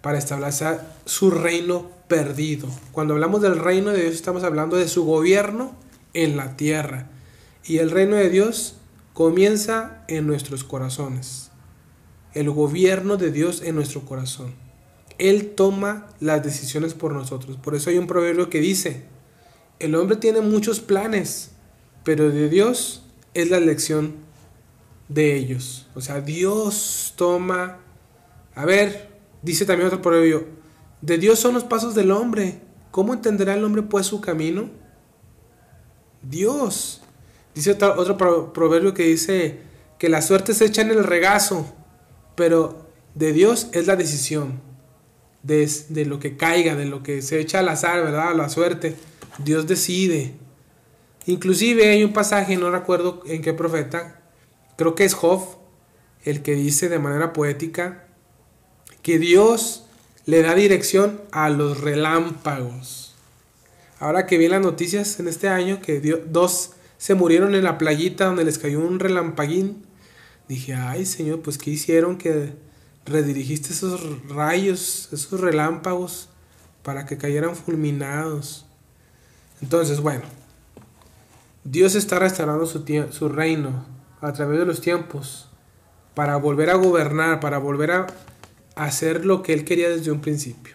[0.00, 2.68] para establecer su reino perdido.
[2.92, 5.74] Cuando hablamos del reino de Dios estamos hablando de su gobierno
[6.14, 7.10] en la tierra.
[7.64, 8.76] Y el reino de Dios
[9.12, 11.50] comienza en nuestros corazones.
[12.32, 14.54] El gobierno de Dios en nuestro corazón.
[15.18, 17.56] Él toma las decisiones por nosotros.
[17.56, 19.04] Por eso hay un proverbio que dice,
[19.78, 21.52] el hombre tiene muchos planes,
[22.02, 24.14] pero de Dios es la elección
[25.08, 25.88] de ellos.
[25.94, 27.78] O sea, Dios toma...
[28.56, 29.10] A ver,
[29.42, 30.46] dice también otro proverbio,
[31.00, 32.60] de Dios son los pasos del hombre.
[32.90, 34.70] ¿Cómo entenderá el hombre pues su camino?
[36.28, 37.02] Dios.
[37.54, 39.58] Dice otro, proverbio que dice
[39.98, 41.72] que la suerte se echa en el regazo,
[42.34, 44.60] pero de Dios es la decisión.
[45.42, 48.34] De, de, lo que caiga, de lo que se echa al azar, ¿verdad?
[48.34, 48.96] La suerte.
[49.38, 50.34] Dios decide.
[51.26, 54.22] Inclusive hay un pasaje, no recuerdo en qué profeta,
[54.76, 55.40] Creo que es Job
[56.24, 58.06] el que dice de manera poética
[59.02, 59.86] que Dios
[60.24, 63.03] le da dirección a los relámpagos.
[64.04, 68.26] Ahora que vi las noticias en este año que dos se murieron en la playita
[68.26, 69.82] donde les cayó un relampaguín,
[70.46, 72.52] dije, ay Señor, pues ¿qué hicieron que
[73.06, 76.28] redirigiste esos rayos, esos relámpagos
[76.82, 78.66] para que cayeran fulminados?
[79.62, 80.24] Entonces, bueno,
[81.64, 83.86] Dios está restaurando su, su reino,
[84.20, 85.48] a través de los tiempos
[86.12, 88.06] para volver a gobernar, para volver a
[88.74, 90.73] hacer lo que él quería desde un principio.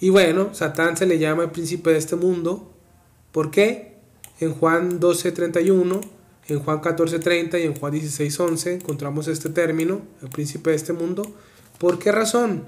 [0.00, 2.72] Y bueno, Satán se le llama el príncipe de este mundo.
[3.32, 3.96] ¿Por qué?
[4.40, 6.00] En Juan 12:31,
[6.48, 11.22] en Juan 14:30 y en Juan 16:11 encontramos este término, el príncipe de este mundo.
[11.78, 12.64] ¿Por qué razón?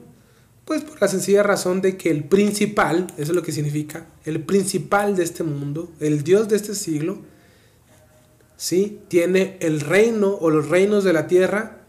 [0.65, 4.43] Pues por la sencilla razón de que el principal, eso es lo que significa, el
[4.43, 7.19] principal de este mundo, el Dios de este siglo,
[8.57, 9.01] ¿sí?
[9.09, 11.87] Tiene el reino o los reinos de la tierra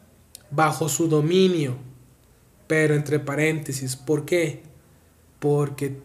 [0.51, 1.75] bajo su dominio.
[2.67, 4.68] Pero entre paréntesis, ¿por qué?
[5.39, 5.97] Porque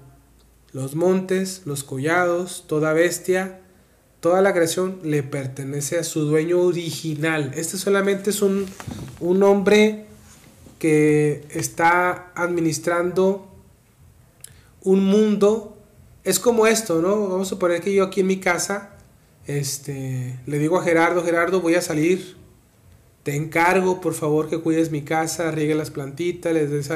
[0.73, 3.61] los montes, los collados, toda bestia,
[4.21, 7.53] toda la creación le pertenece a su dueño original.
[7.55, 8.67] Este solamente es un,
[9.21, 10.07] un hombre
[10.79, 13.49] que está administrando
[14.83, 15.77] un mundo.
[16.23, 17.29] Es como esto, ¿no?
[17.29, 18.95] Vamos a suponer que yo aquí en mi casa
[19.47, 22.37] este, le digo a Gerardo, Gerardo, voy a salir.
[23.23, 26.91] Te encargo, por favor, que cuides mi casa, riegue las plantitas, les des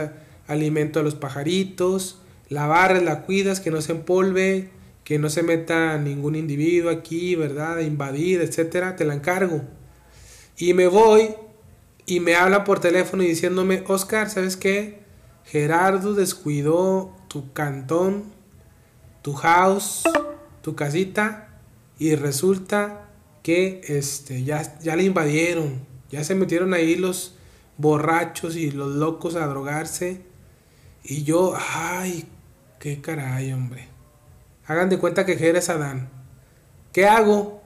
[0.46, 2.18] alimento a los pajaritos,
[2.48, 4.70] la barres, la cuidas, que no se empolve,
[5.04, 7.78] que no se meta ningún individuo aquí, ¿verdad?
[7.80, 8.96] Invadir, etcétera.
[8.96, 9.62] Te la encargo.
[10.56, 11.34] Y me voy
[12.06, 15.00] y me habla por teléfono diciéndome, Oscar, ¿sabes qué?
[15.44, 18.24] Gerardo descuidó tu cantón,
[19.22, 20.02] tu house,
[20.62, 21.48] tu casita
[21.98, 23.08] y resulta
[23.42, 25.80] que este, ya, ya le invadieron,
[26.10, 27.34] ya se metieron ahí los
[27.76, 30.22] borrachos y los locos a drogarse.
[31.02, 32.26] Y yo, ay,
[32.78, 33.88] qué caray, hombre.
[34.66, 36.08] Hagan de cuenta que eres Adán.
[36.92, 37.62] ¿Qué hago?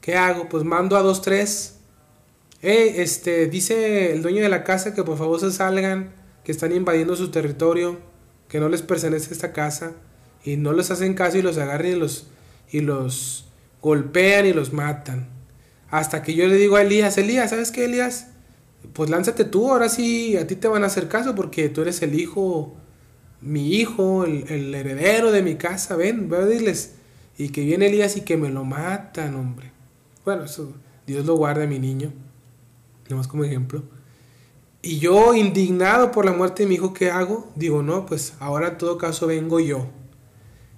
[0.00, 0.48] ¿Qué hago?
[0.48, 1.78] Pues mando a dos, tres.
[2.60, 6.12] Eh, este, dice el dueño de la casa que por favor se salgan,
[6.44, 7.98] que están invadiendo su territorio,
[8.48, 9.92] que no les pertenece esta casa,
[10.44, 12.28] y no les hacen caso y los agarran y los,
[12.70, 13.46] y los
[13.80, 15.28] golpean y los matan.
[15.90, 18.28] Hasta que yo le digo a Elías, Elías, ¿sabes qué, Elías?
[18.92, 22.02] Pues lánzate tú, ahora sí, a ti te van a hacer caso porque tú eres
[22.02, 22.76] el hijo,
[23.42, 26.94] mi hijo, el, heredero de mi casa, ven, voy a decirles.
[27.36, 29.72] Y que viene Elías y que me lo matan, hombre.
[30.24, 30.72] Bueno, eso,
[31.06, 32.12] Dios lo guarde a mi niño,
[33.08, 33.82] nomás como ejemplo.
[34.80, 37.50] Y yo, indignado por la muerte de mi hijo, ¿qué hago?
[37.56, 39.88] Digo, no, pues ahora en todo caso vengo yo.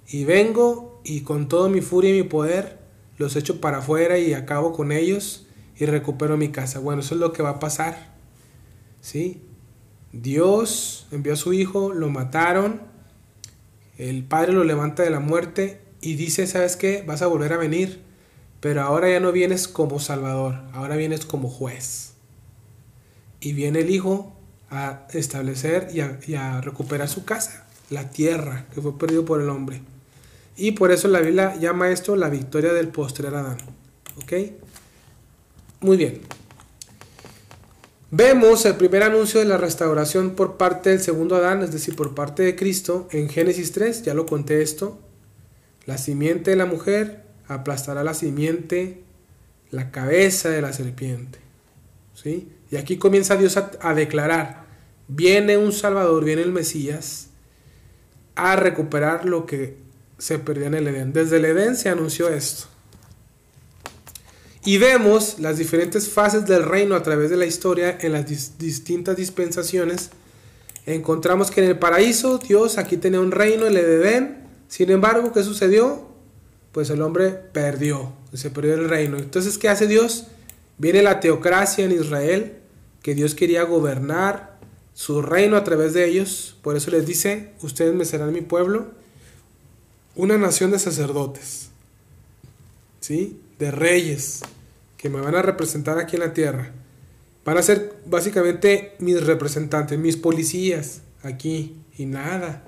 [0.07, 2.79] Y vengo y con toda mi furia y mi poder
[3.17, 5.47] los echo para afuera y acabo con ellos
[5.77, 6.79] y recupero mi casa.
[6.79, 8.15] Bueno, eso es lo que va a pasar.
[9.01, 9.41] ¿Sí?
[10.21, 12.81] Dios envió a su hijo, lo mataron,
[13.97, 17.03] el padre lo levanta de la muerte y dice, ¿sabes qué?
[17.05, 18.01] Vas a volver a venir,
[18.59, 22.13] pero ahora ya no vienes como salvador, ahora vienes como juez.
[23.39, 24.33] Y viene el hijo
[24.69, 29.81] a establecer y a, recuperar su casa, la tierra que fue perdido por el hombre.
[30.55, 33.57] Y por eso la Biblia llama esto la victoria del postrer Adán.
[34.23, 34.33] ¿Ok?
[35.81, 36.21] Muy bien.
[38.17, 42.15] Vemos el primer anuncio de la restauración por parte del segundo Adán, es decir, por
[42.15, 45.01] parte de Cristo, en Génesis 3, ya lo conté esto.
[45.85, 49.03] La simiente de la mujer aplastará la simiente,
[49.69, 51.39] la cabeza de la serpiente.
[52.13, 52.47] ¿Sí?
[52.71, 54.63] Y aquí comienza Dios a, a declarar,
[55.09, 57.31] viene un Salvador, viene el Mesías,
[58.35, 59.75] a recuperar lo que
[60.19, 61.11] se perdió en el Edén.
[61.11, 62.67] Desde el Edén se anunció esto.
[64.65, 68.25] Y vemos las diferentes fases del reino a través de la historia en las
[68.57, 70.09] distintas dispensaciones.
[70.87, 74.43] Encontramos que en el paraíso Dios aquí tenía un reino, el Edén.
[74.67, 76.07] Sin embargo, ¿qué sucedió?
[76.71, 79.19] Pues el hombre perdió, se perdió el reino.
[79.19, 80.25] Entonces, ¿qué hace Dios?
[80.79, 82.57] Viene la teocracia en Israel,
[83.03, 84.57] que Dios quería gobernar
[84.95, 86.57] su reino a través de ellos.
[86.63, 88.87] Por eso les dice, ustedes me serán mi pueblo
[90.15, 91.69] una nación de sacerdotes,
[93.01, 93.39] ¿sí?
[93.59, 94.41] De reyes
[95.05, 96.71] que me van a representar aquí en la tierra.
[97.45, 102.63] Van a ser básicamente mis representantes, mis policías aquí y nada.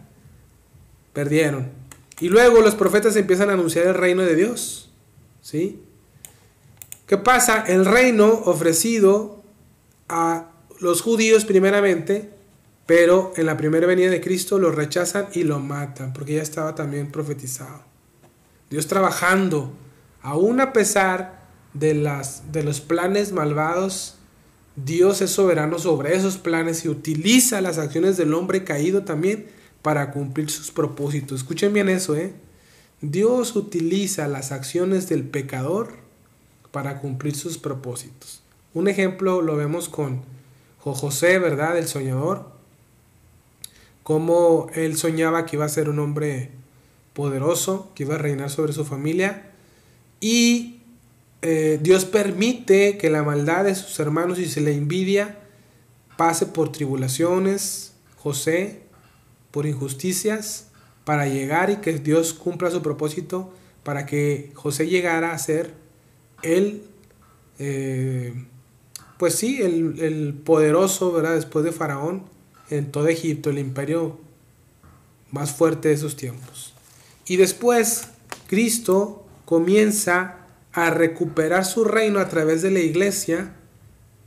[1.13, 1.71] Perdieron.
[2.19, 4.91] Y luego los profetas empiezan a anunciar el reino de Dios,
[5.41, 5.81] ¿sí?
[7.07, 7.63] ¿Qué pasa?
[7.65, 9.41] El reino ofrecido
[10.07, 12.29] a los judíos primeramente
[12.85, 16.75] pero en la primera venida de Cristo lo rechazan y lo matan, porque ya estaba
[16.75, 17.81] también profetizado.
[18.69, 19.73] Dios trabajando,
[20.21, 21.36] aún a pesar
[21.79, 24.15] de, las, de los planes malvados,
[24.75, 29.47] Dios es soberano sobre esos planes y utiliza las acciones del hombre caído también
[29.81, 31.41] para cumplir sus propósitos.
[31.41, 32.33] Escuchen bien eso, ¿eh?
[33.01, 35.95] Dios utiliza las acciones del pecador
[36.71, 38.41] para cumplir sus propósitos.
[38.73, 40.21] Un ejemplo lo vemos con
[40.79, 41.77] José, ¿verdad?
[41.77, 42.57] El soñador
[44.07, 46.49] cómo él soñaba que iba a ser un hombre
[47.11, 49.51] poderoso, que iba a reinar sobre su familia,
[50.21, 50.76] y
[51.41, 55.37] eh, Dios permite que la maldad de sus hermanos y se le envidia
[56.17, 58.81] pase por tribulaciones, José,
[59.51, 60.69] por injusticias,
[61.05, 65.73] para llegar y que Dios cumpla su propósito, para que José llegara a ser
[66.41, 66.83] el,
[67.59, 68.33] eh,
[69.17, 71.35] pues sí, el, el poderoso, ¿verdad?
[71.35, 72.23] Después de Faraón,
[72.69, 74.19] en todo Egipto, el imperio
[75.31, 76.73] más fuerte de esos tiempos.
[77.27, 78.09] Y después
[78.47, 80.46] Cristo comienza
[80.77, 83.55] a recuperar su reino a través de la iglesia,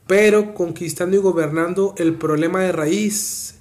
[0.09, 3.61] pero conquistando y gobernando el problema de raíz,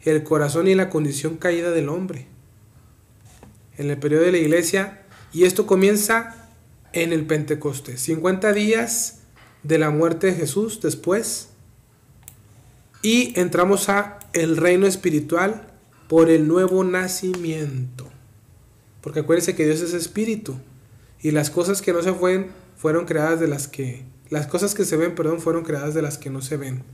[0.00, 2.26] el corazón y la condición caída del hombre.
[3.76, 6.48] En el periodo de la iglesia, y esto comienza
[6.94, 9.24] en el Pentecostés, 50 días
[9.62, 11.50] de la muerte de Jesús después
[13.02, 15.66] y entramos a el reino espiritual
[16.08, 18.08] por el nuevo nacimiento.
[19.02, 20.56] Porque acuérdense que Dios es espíritu
[21.22, 24.86] y las cosas que no se fueron fueron creadas de las que las cosas que
[24.86, 26.84] se ven, perdón, fueron creadas de las que no se ven.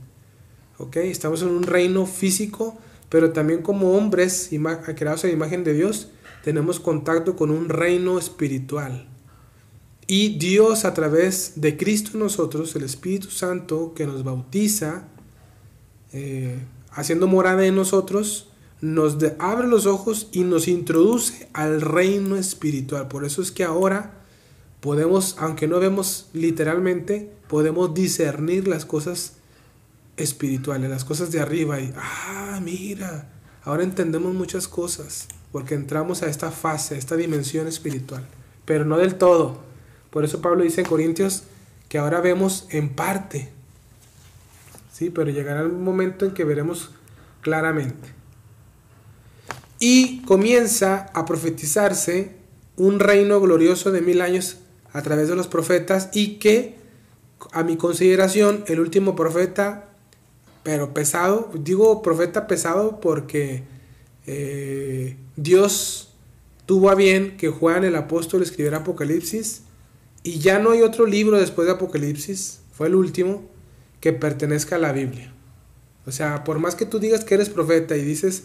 [0.77, 0.97] ¿Ok?
[0.97, 2.77] Estamos en un reino físico,
[3.07, 4.49] pero también como hombres
[4.97, 6.09] creados a imagen de Dios,
[6.43, 9.07] tenemos contacto con un reino espiritual.
[10.05, 15.07] Y Dios a través de Cristo en nosotros, el Espíritu Santo que nos bautiza,
[16.11, 16.59] eh,
[16.91, 18.49] haciendo morada en nosotros,
[18.81, 23.07] nos abre los ojos y nos introduce al reino espiritual.
[23.07, 24.18] Por eso es que ahora
[24.81, 29.33] podemos, aunque no vemos literalmente, podemos discernir las cosas
[30.17, 31.79] espirituales, las cosas de arriba.
[31.79, 33.29] Y, ah, mira,
[33.63, 38.25] ahora entendemos muchas cosas, porque entramos a esta fase, a esta dimensión espiritual,
[38.65, 39.59] pero no del todo.
[40.09, 41.43] Por eso Pablo dice en Corintios
[41.87, 43.49] que ahora vemos en parte,
[44.91, 46.91] sí, pero llegará un momento en que veremos
[47.41, 48.09] claramente.
[49.79, 52.35] Y comienza a profetizarse
[52.75, 54.57] un reino glorioso de mil años
[54.93, 56.75] a través de los profetas y que,
[57.51, 59.89] a mi consideración, el último profeta,
[60.63, 63.63] pero pesado, digo profeta pesado porque
[64.25, 66.13] eh, Dios
[66.65, 69.61] tuvo a bien que Juan el apóstol escribiera Apocalipsis
[70.21, 73.43] y ya no hay otro libro después de Apocalipsis, fue el último,
[74.01, 75.33] que pertenezca a la Biblia.
[76.05, 78.43] O sea, por más que tú digas que eres profeta y dices,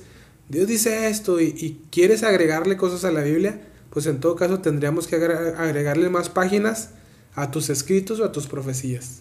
[0.49, 3.61] Dios dice esto y, y quieres agregarle cosas a la Biblia,
[3.95, 6.91] pues en todo caso tendríamos que agregarle más páginas
[7.37, 9.21] a tus escritos o a tus profecías.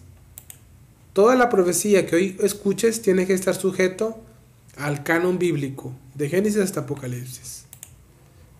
[1.12, 4.18] Toda la profecía que hoy escuches tiene que estar sujeto
[4.76, 7.66] al canon bíblico, de Génesis hasta Apocalipsis.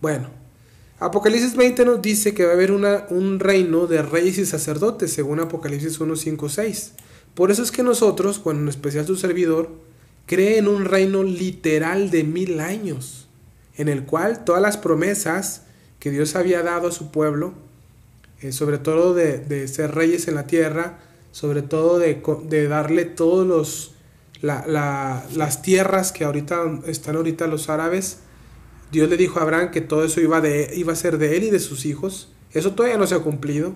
[0.01, 0.29] Bueno,
[0.99, 5.11] Apocalipsis 20 nos dice que va a haber una, un reino de reyes y sacerdotes,
[5.11, 6.93] según Apocalipsis 1, 5, 6.
[7.33, 9.69] Por eso es que nosotros, bueno, en especial su servidor,
[10.25, 13.27] cree en un reino literal de mil años,
[13.75, 15.63] en el cual todas las promesas
[16.05, 17.55] que Dios había dado a su pueblo,
[18.39, 20.99] eh, sobre todo de, ser reyes en la tierra,
[21.31, 23.95] sobre todo de, darle todos los
[24.39, 28.19] las tierras que ahorita están ahorita los árabes.
[28.91, 31.45] Dios le dijo a Abraham que todo eso iba, de, iba a ser de él
[31.45, 32.31] y de sus hijos.
[32.51, 33.73] Eso todavía no se ha cumplido.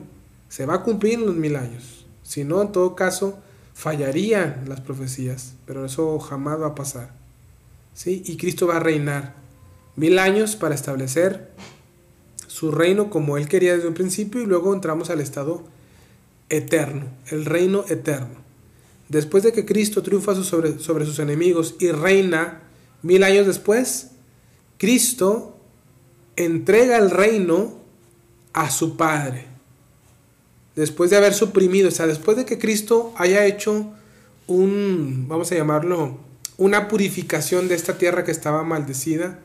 [0.50, 2.06] Se va a cumplir en los mil años.
[2.22, 3.40] Si no, en todo caso,
[3.74, 5.56] fallarían las profecías.
[5.66, 7.10] Pero eso jamás va a pasar.
[7.96, 8.22] ¿Sí?
[8.24, 9.34] Y Cristo va a reinar
[9.96, 11.50] mil años para establecer
[12.50, 15.64] su reino como él quería desde un principio y luego entramos al estado
[16.50, 18.40] eterno, el reino eterno.
[19.08, 22.64] Después de que Cristo triunfa sobre, sobre sus enemigos y reina
[23.04, 24.10] mil años después,
[24.80, 25.60] Cristo
[26.36, 27.78] entrega el reino
[28.54, 29.46] a su Padre.
[30.76, 33.94] Después de haber suprimido, o sea, después de que Cristo haya hecho
[34.48, 36.18] un, vamos a llamarlo,
[36.58, 39.38] una purificación de esta tierra que estaba maldecida,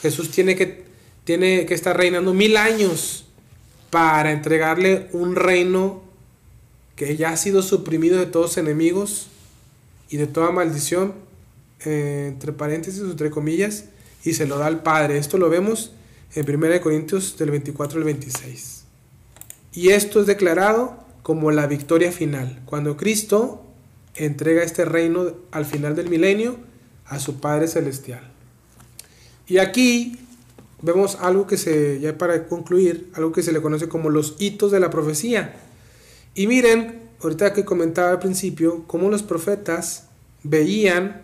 [0.00, 0.89] Jesús tiene que
[1.24, 3.26] tiene que estar reinando mil años
[3.90, 6.02] para entregarle un reino
[6.96, 9.28] que ya ha sido suprimido de todos enemigos
[10.10, 11.14] y de toda maldición,
[11.84, 13.86] eh, entre paréntesis, entre comillas,
[14.24, 15.18] y se lo da al Padre.
[15.18, 15.92] Esto lo vemos
[16.34, 18.84] en 1 Corintios del 24 al 26.
[19.72, 23.64] Y esto es declarado como la victoria final, cuando Cristo
[24.14, 26.58] entrega este reino al final del milenio
[27.06, 28.30] a su Padre Celestial.
[29.46, 30.18] Y aquí
[30.82, 34.72] vemos algo que se, ya para concluir, algo que se le conoce como los hitos
[34.72, 35.56] de la profecía.
[36.34, 40.08] Y miren, ahorita que comentaba al principio, cómo los profetas
[40.42, 41.22] veían,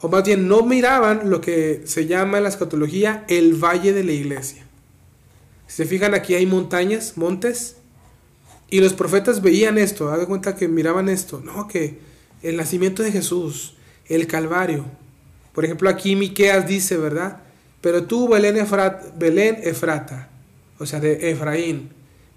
[0.00, 4.04] o más bien no miraban lo que se llama en la escatología el valle de
[4.04, 4.64] la iglesia.
[5.66, 7.76] Si se fijan, aquí hay montañas, montes,
[8.70, 11.98] y los profetas veían esto, hagan cuenta que miraban esto, no, que
[12.42, 13.74] el nacimiento de Jesús,
[14.06, 14.84] el Calvario.
[15.52, 17.42] Por ejemplo, aquí Miqueas dice, ¿verdad?
[17.80, 18.56] Pero tú, Belén,
[19.18, 20.30] Belén Efrata,
[20.78, 21.90] o sea, de Efraín,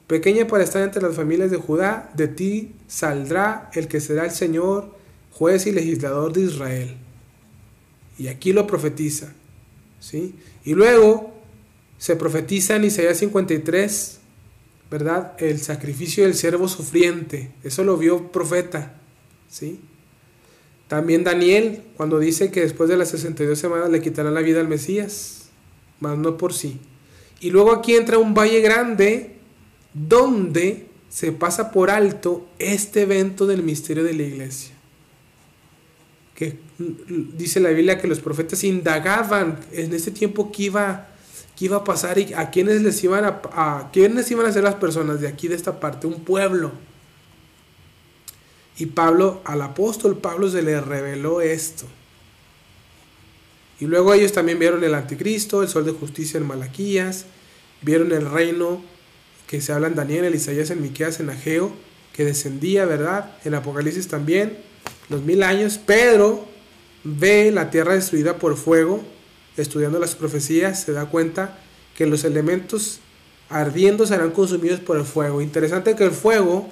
[0.07, 4.31] pequeña para estar entre las familias de Judá, de ti saldrá el que será el
[4.31, 4.95] Señor,
[5.31, 6.97] juez y legislador de Israel.
[8.17, 9.33] Y aquí lo profetiza.
[9.99, 10.35] ¿sí?
[10.63, 11.33] Y luego
[11.97, 14.19] se profetiza en Isaías 53,
[14.91, 15.33] ¿verdad?
[15.39, 17.51] El sacrificio del siervo sufriente.
[17.63, 18.95] Eso lo vio profeta.
[19.49, 19.79] ¿sí?
[20.91, 24.67] También Daniel, cuando dice que después de las 62 semanas le quitarán la vida al
[24.67, 25.43] Mesías,
[26.01, 26.81] mas no por sí.
[27.39, 29.37] Y luego aquí entra un valle grande
[29.93, 34.73] donde se pasa por alto este evento del misterio de la iglesia.
[36.35, 36.59] Que
[37.37, 41.07] dice la Biblia que los profetas indagaban en este tiempo que iba,
[41.61, 44.75] iba a pasar y a quiénes les iban a, a quiénes iban a ser las
[44.75, 46.73] personas de aquí de esta parte, un pueblo
[48.81, 51.85] y Pablo, al apóstol Pablo se le reveló esto.
[53.79, 57.27] Y luego ellos también vieron el anticristo, el sol de justicia en Malaquías,
[57.83, 58.81] vieron el reino
[59.45, 61.71] que se habla en Daniel, en Isaías, en Miqueas, en Ageo,
[62.11, 63.35] que descendía, ¿verdad?
[63.45, 64.57] En Apocalipsis también,
[65.09, 65.77] los mil años.
[65.77, 66.47] Pedro
[67.03, 69.03] ve la tierra destruida por fuego,
[69.57, 71.59] estudiando las profecías, se da cuenta
[71.95, 72.99] que los elementos
[73.47, 75.39] ardiendo serán consumidos por el fuego.
[75.39, 76.67] Interesante que el fuego,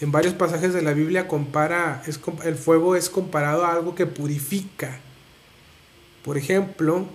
[0.00, 4.06] en varios pasajes de la Biblia, compara, es, el fuego es comparado a algo que
[4.06, 5.00] purifica.
[6.24, 7.06] Por ejemplo,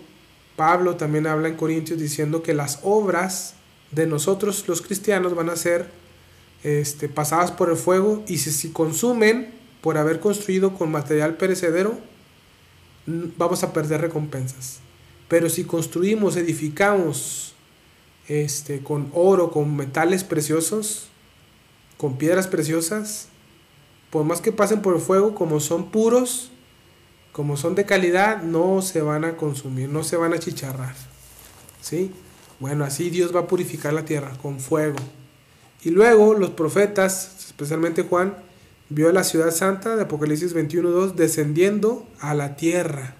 [0.55, 3.55] Pablo también habla en Corintios diciendo que las obras
[3.91, 5.89] de nosotros los cristianos van a ser
[6.63, 11.97] este, pasadas por el fuego y si, si consumen por haber construido con material perecedero,
[13.05, 14.79] vamos a perder recompensas.
[15.27, 17.53] Pero si construimos, edificamos,
[18.27, 21.09] este, con oro, con metales preciosos,
[21.97, 23.27] con piedras preciosas,
[24.09, 26.51] por más que pasen por el fuego, como son puros,
[27.31, 30.95] como son de calidad, no se van a consumir, no se van a chicharrar.
[31.81, 32.11] ¿Sí?
[32.59, 34.97] Bueno, así Dios va a purificar la tierra con fuego.
[35.83, 38.35] Y luego los profetas, especialmente Juan,
[38.89, 43.15] vio a la ciudad santa de Apocalipsis 21.2 descendiendo a la tierra.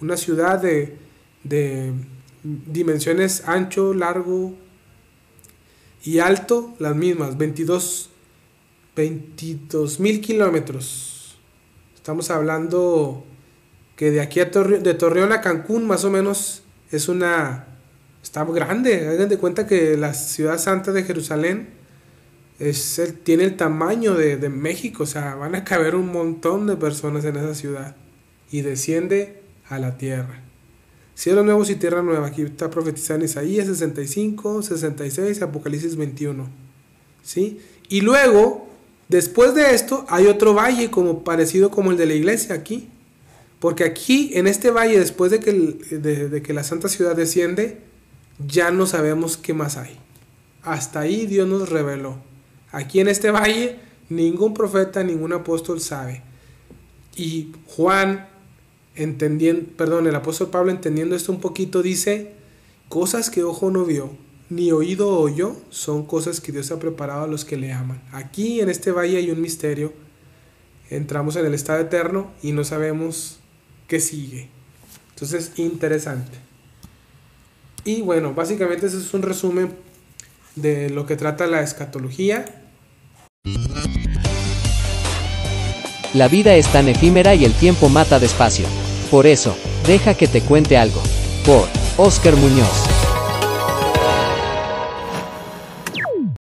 [0.00, 0.96] Una ciudad de,
[1.42, 1.92] de
[2.42, 4.54] dimensiones ancho, largo
[6.04, 8.10] y alto, las mismas, 22
[10.00, 11.38] mil kilómetros.
[11.94, 13.24] Estamos hablando
[13.96, 17.66] que de aquí a Torreón a Cancún más o menos es una...
[18.22, 21.68] Está grande, hagan de cuenta que la ciudad santa de Jerusalén
[22.58, 26.76] es tiene el tamaño de, de México, o sea, van a caber un montón de
[26.76, 27.94] personas en esa ciudad
[28.50, 30.45] y desciende a la tierra.
[31.16, 32.26] Cielos nuevos y tierra nueva.
[32.26, 36.46] Aquí está profetizando Isaías 65, 66, Apocalipsis 21.
[37.24, 37.58] ¿Sí?
[37.88, 38.68] Y luego,
[39.08, 42.90] después de esto, hay otro valle como parecido como el de la iglesia aquí.
[43.60, 47.78] Porque aquí, en este valle, después de que, de que la Santa Ciudad desciende,
[48.46, 49.96] ya no sabemos qué más hay.
[50.62, 52.18] Hasta ahí Dios nos reveló.
[52.72, 53.78] Aquí en este valle,
[54.10, 56.22] ningún profeta, ningún apóstol sabe.
[57.16, 58.28] Y Juan
[58.96, 62.32] entendiendo, perdón, el apóstol Pablo entendiendo esto un poquito dice,
[62.88, 64.10] cosas que ojo no vio,
[64.48, 68.02] ni oído oyó, son cosas que Dios ha preparado a los que le aman.
[68.12, 69.92] Aquí en este valle hay un misterio.
[70.88, 73.40] Entramos en el estado eterno y no sabemos
[73.88, 74.48] qué sigue.
[75.10, 76.38] Entonces, interesante.
[77.84, 79.72] Y bueno, básicamente ese es un resumen
[80.54, 82.44] de lo que trata la escatología.
[86.14, 88.66] La vida es tan efímera y el tiempo mata despacio.
[89.10, 91.00] Por eso, deja que te cuente algo.
[91.44, 92.95] Por Oscar Muñoz.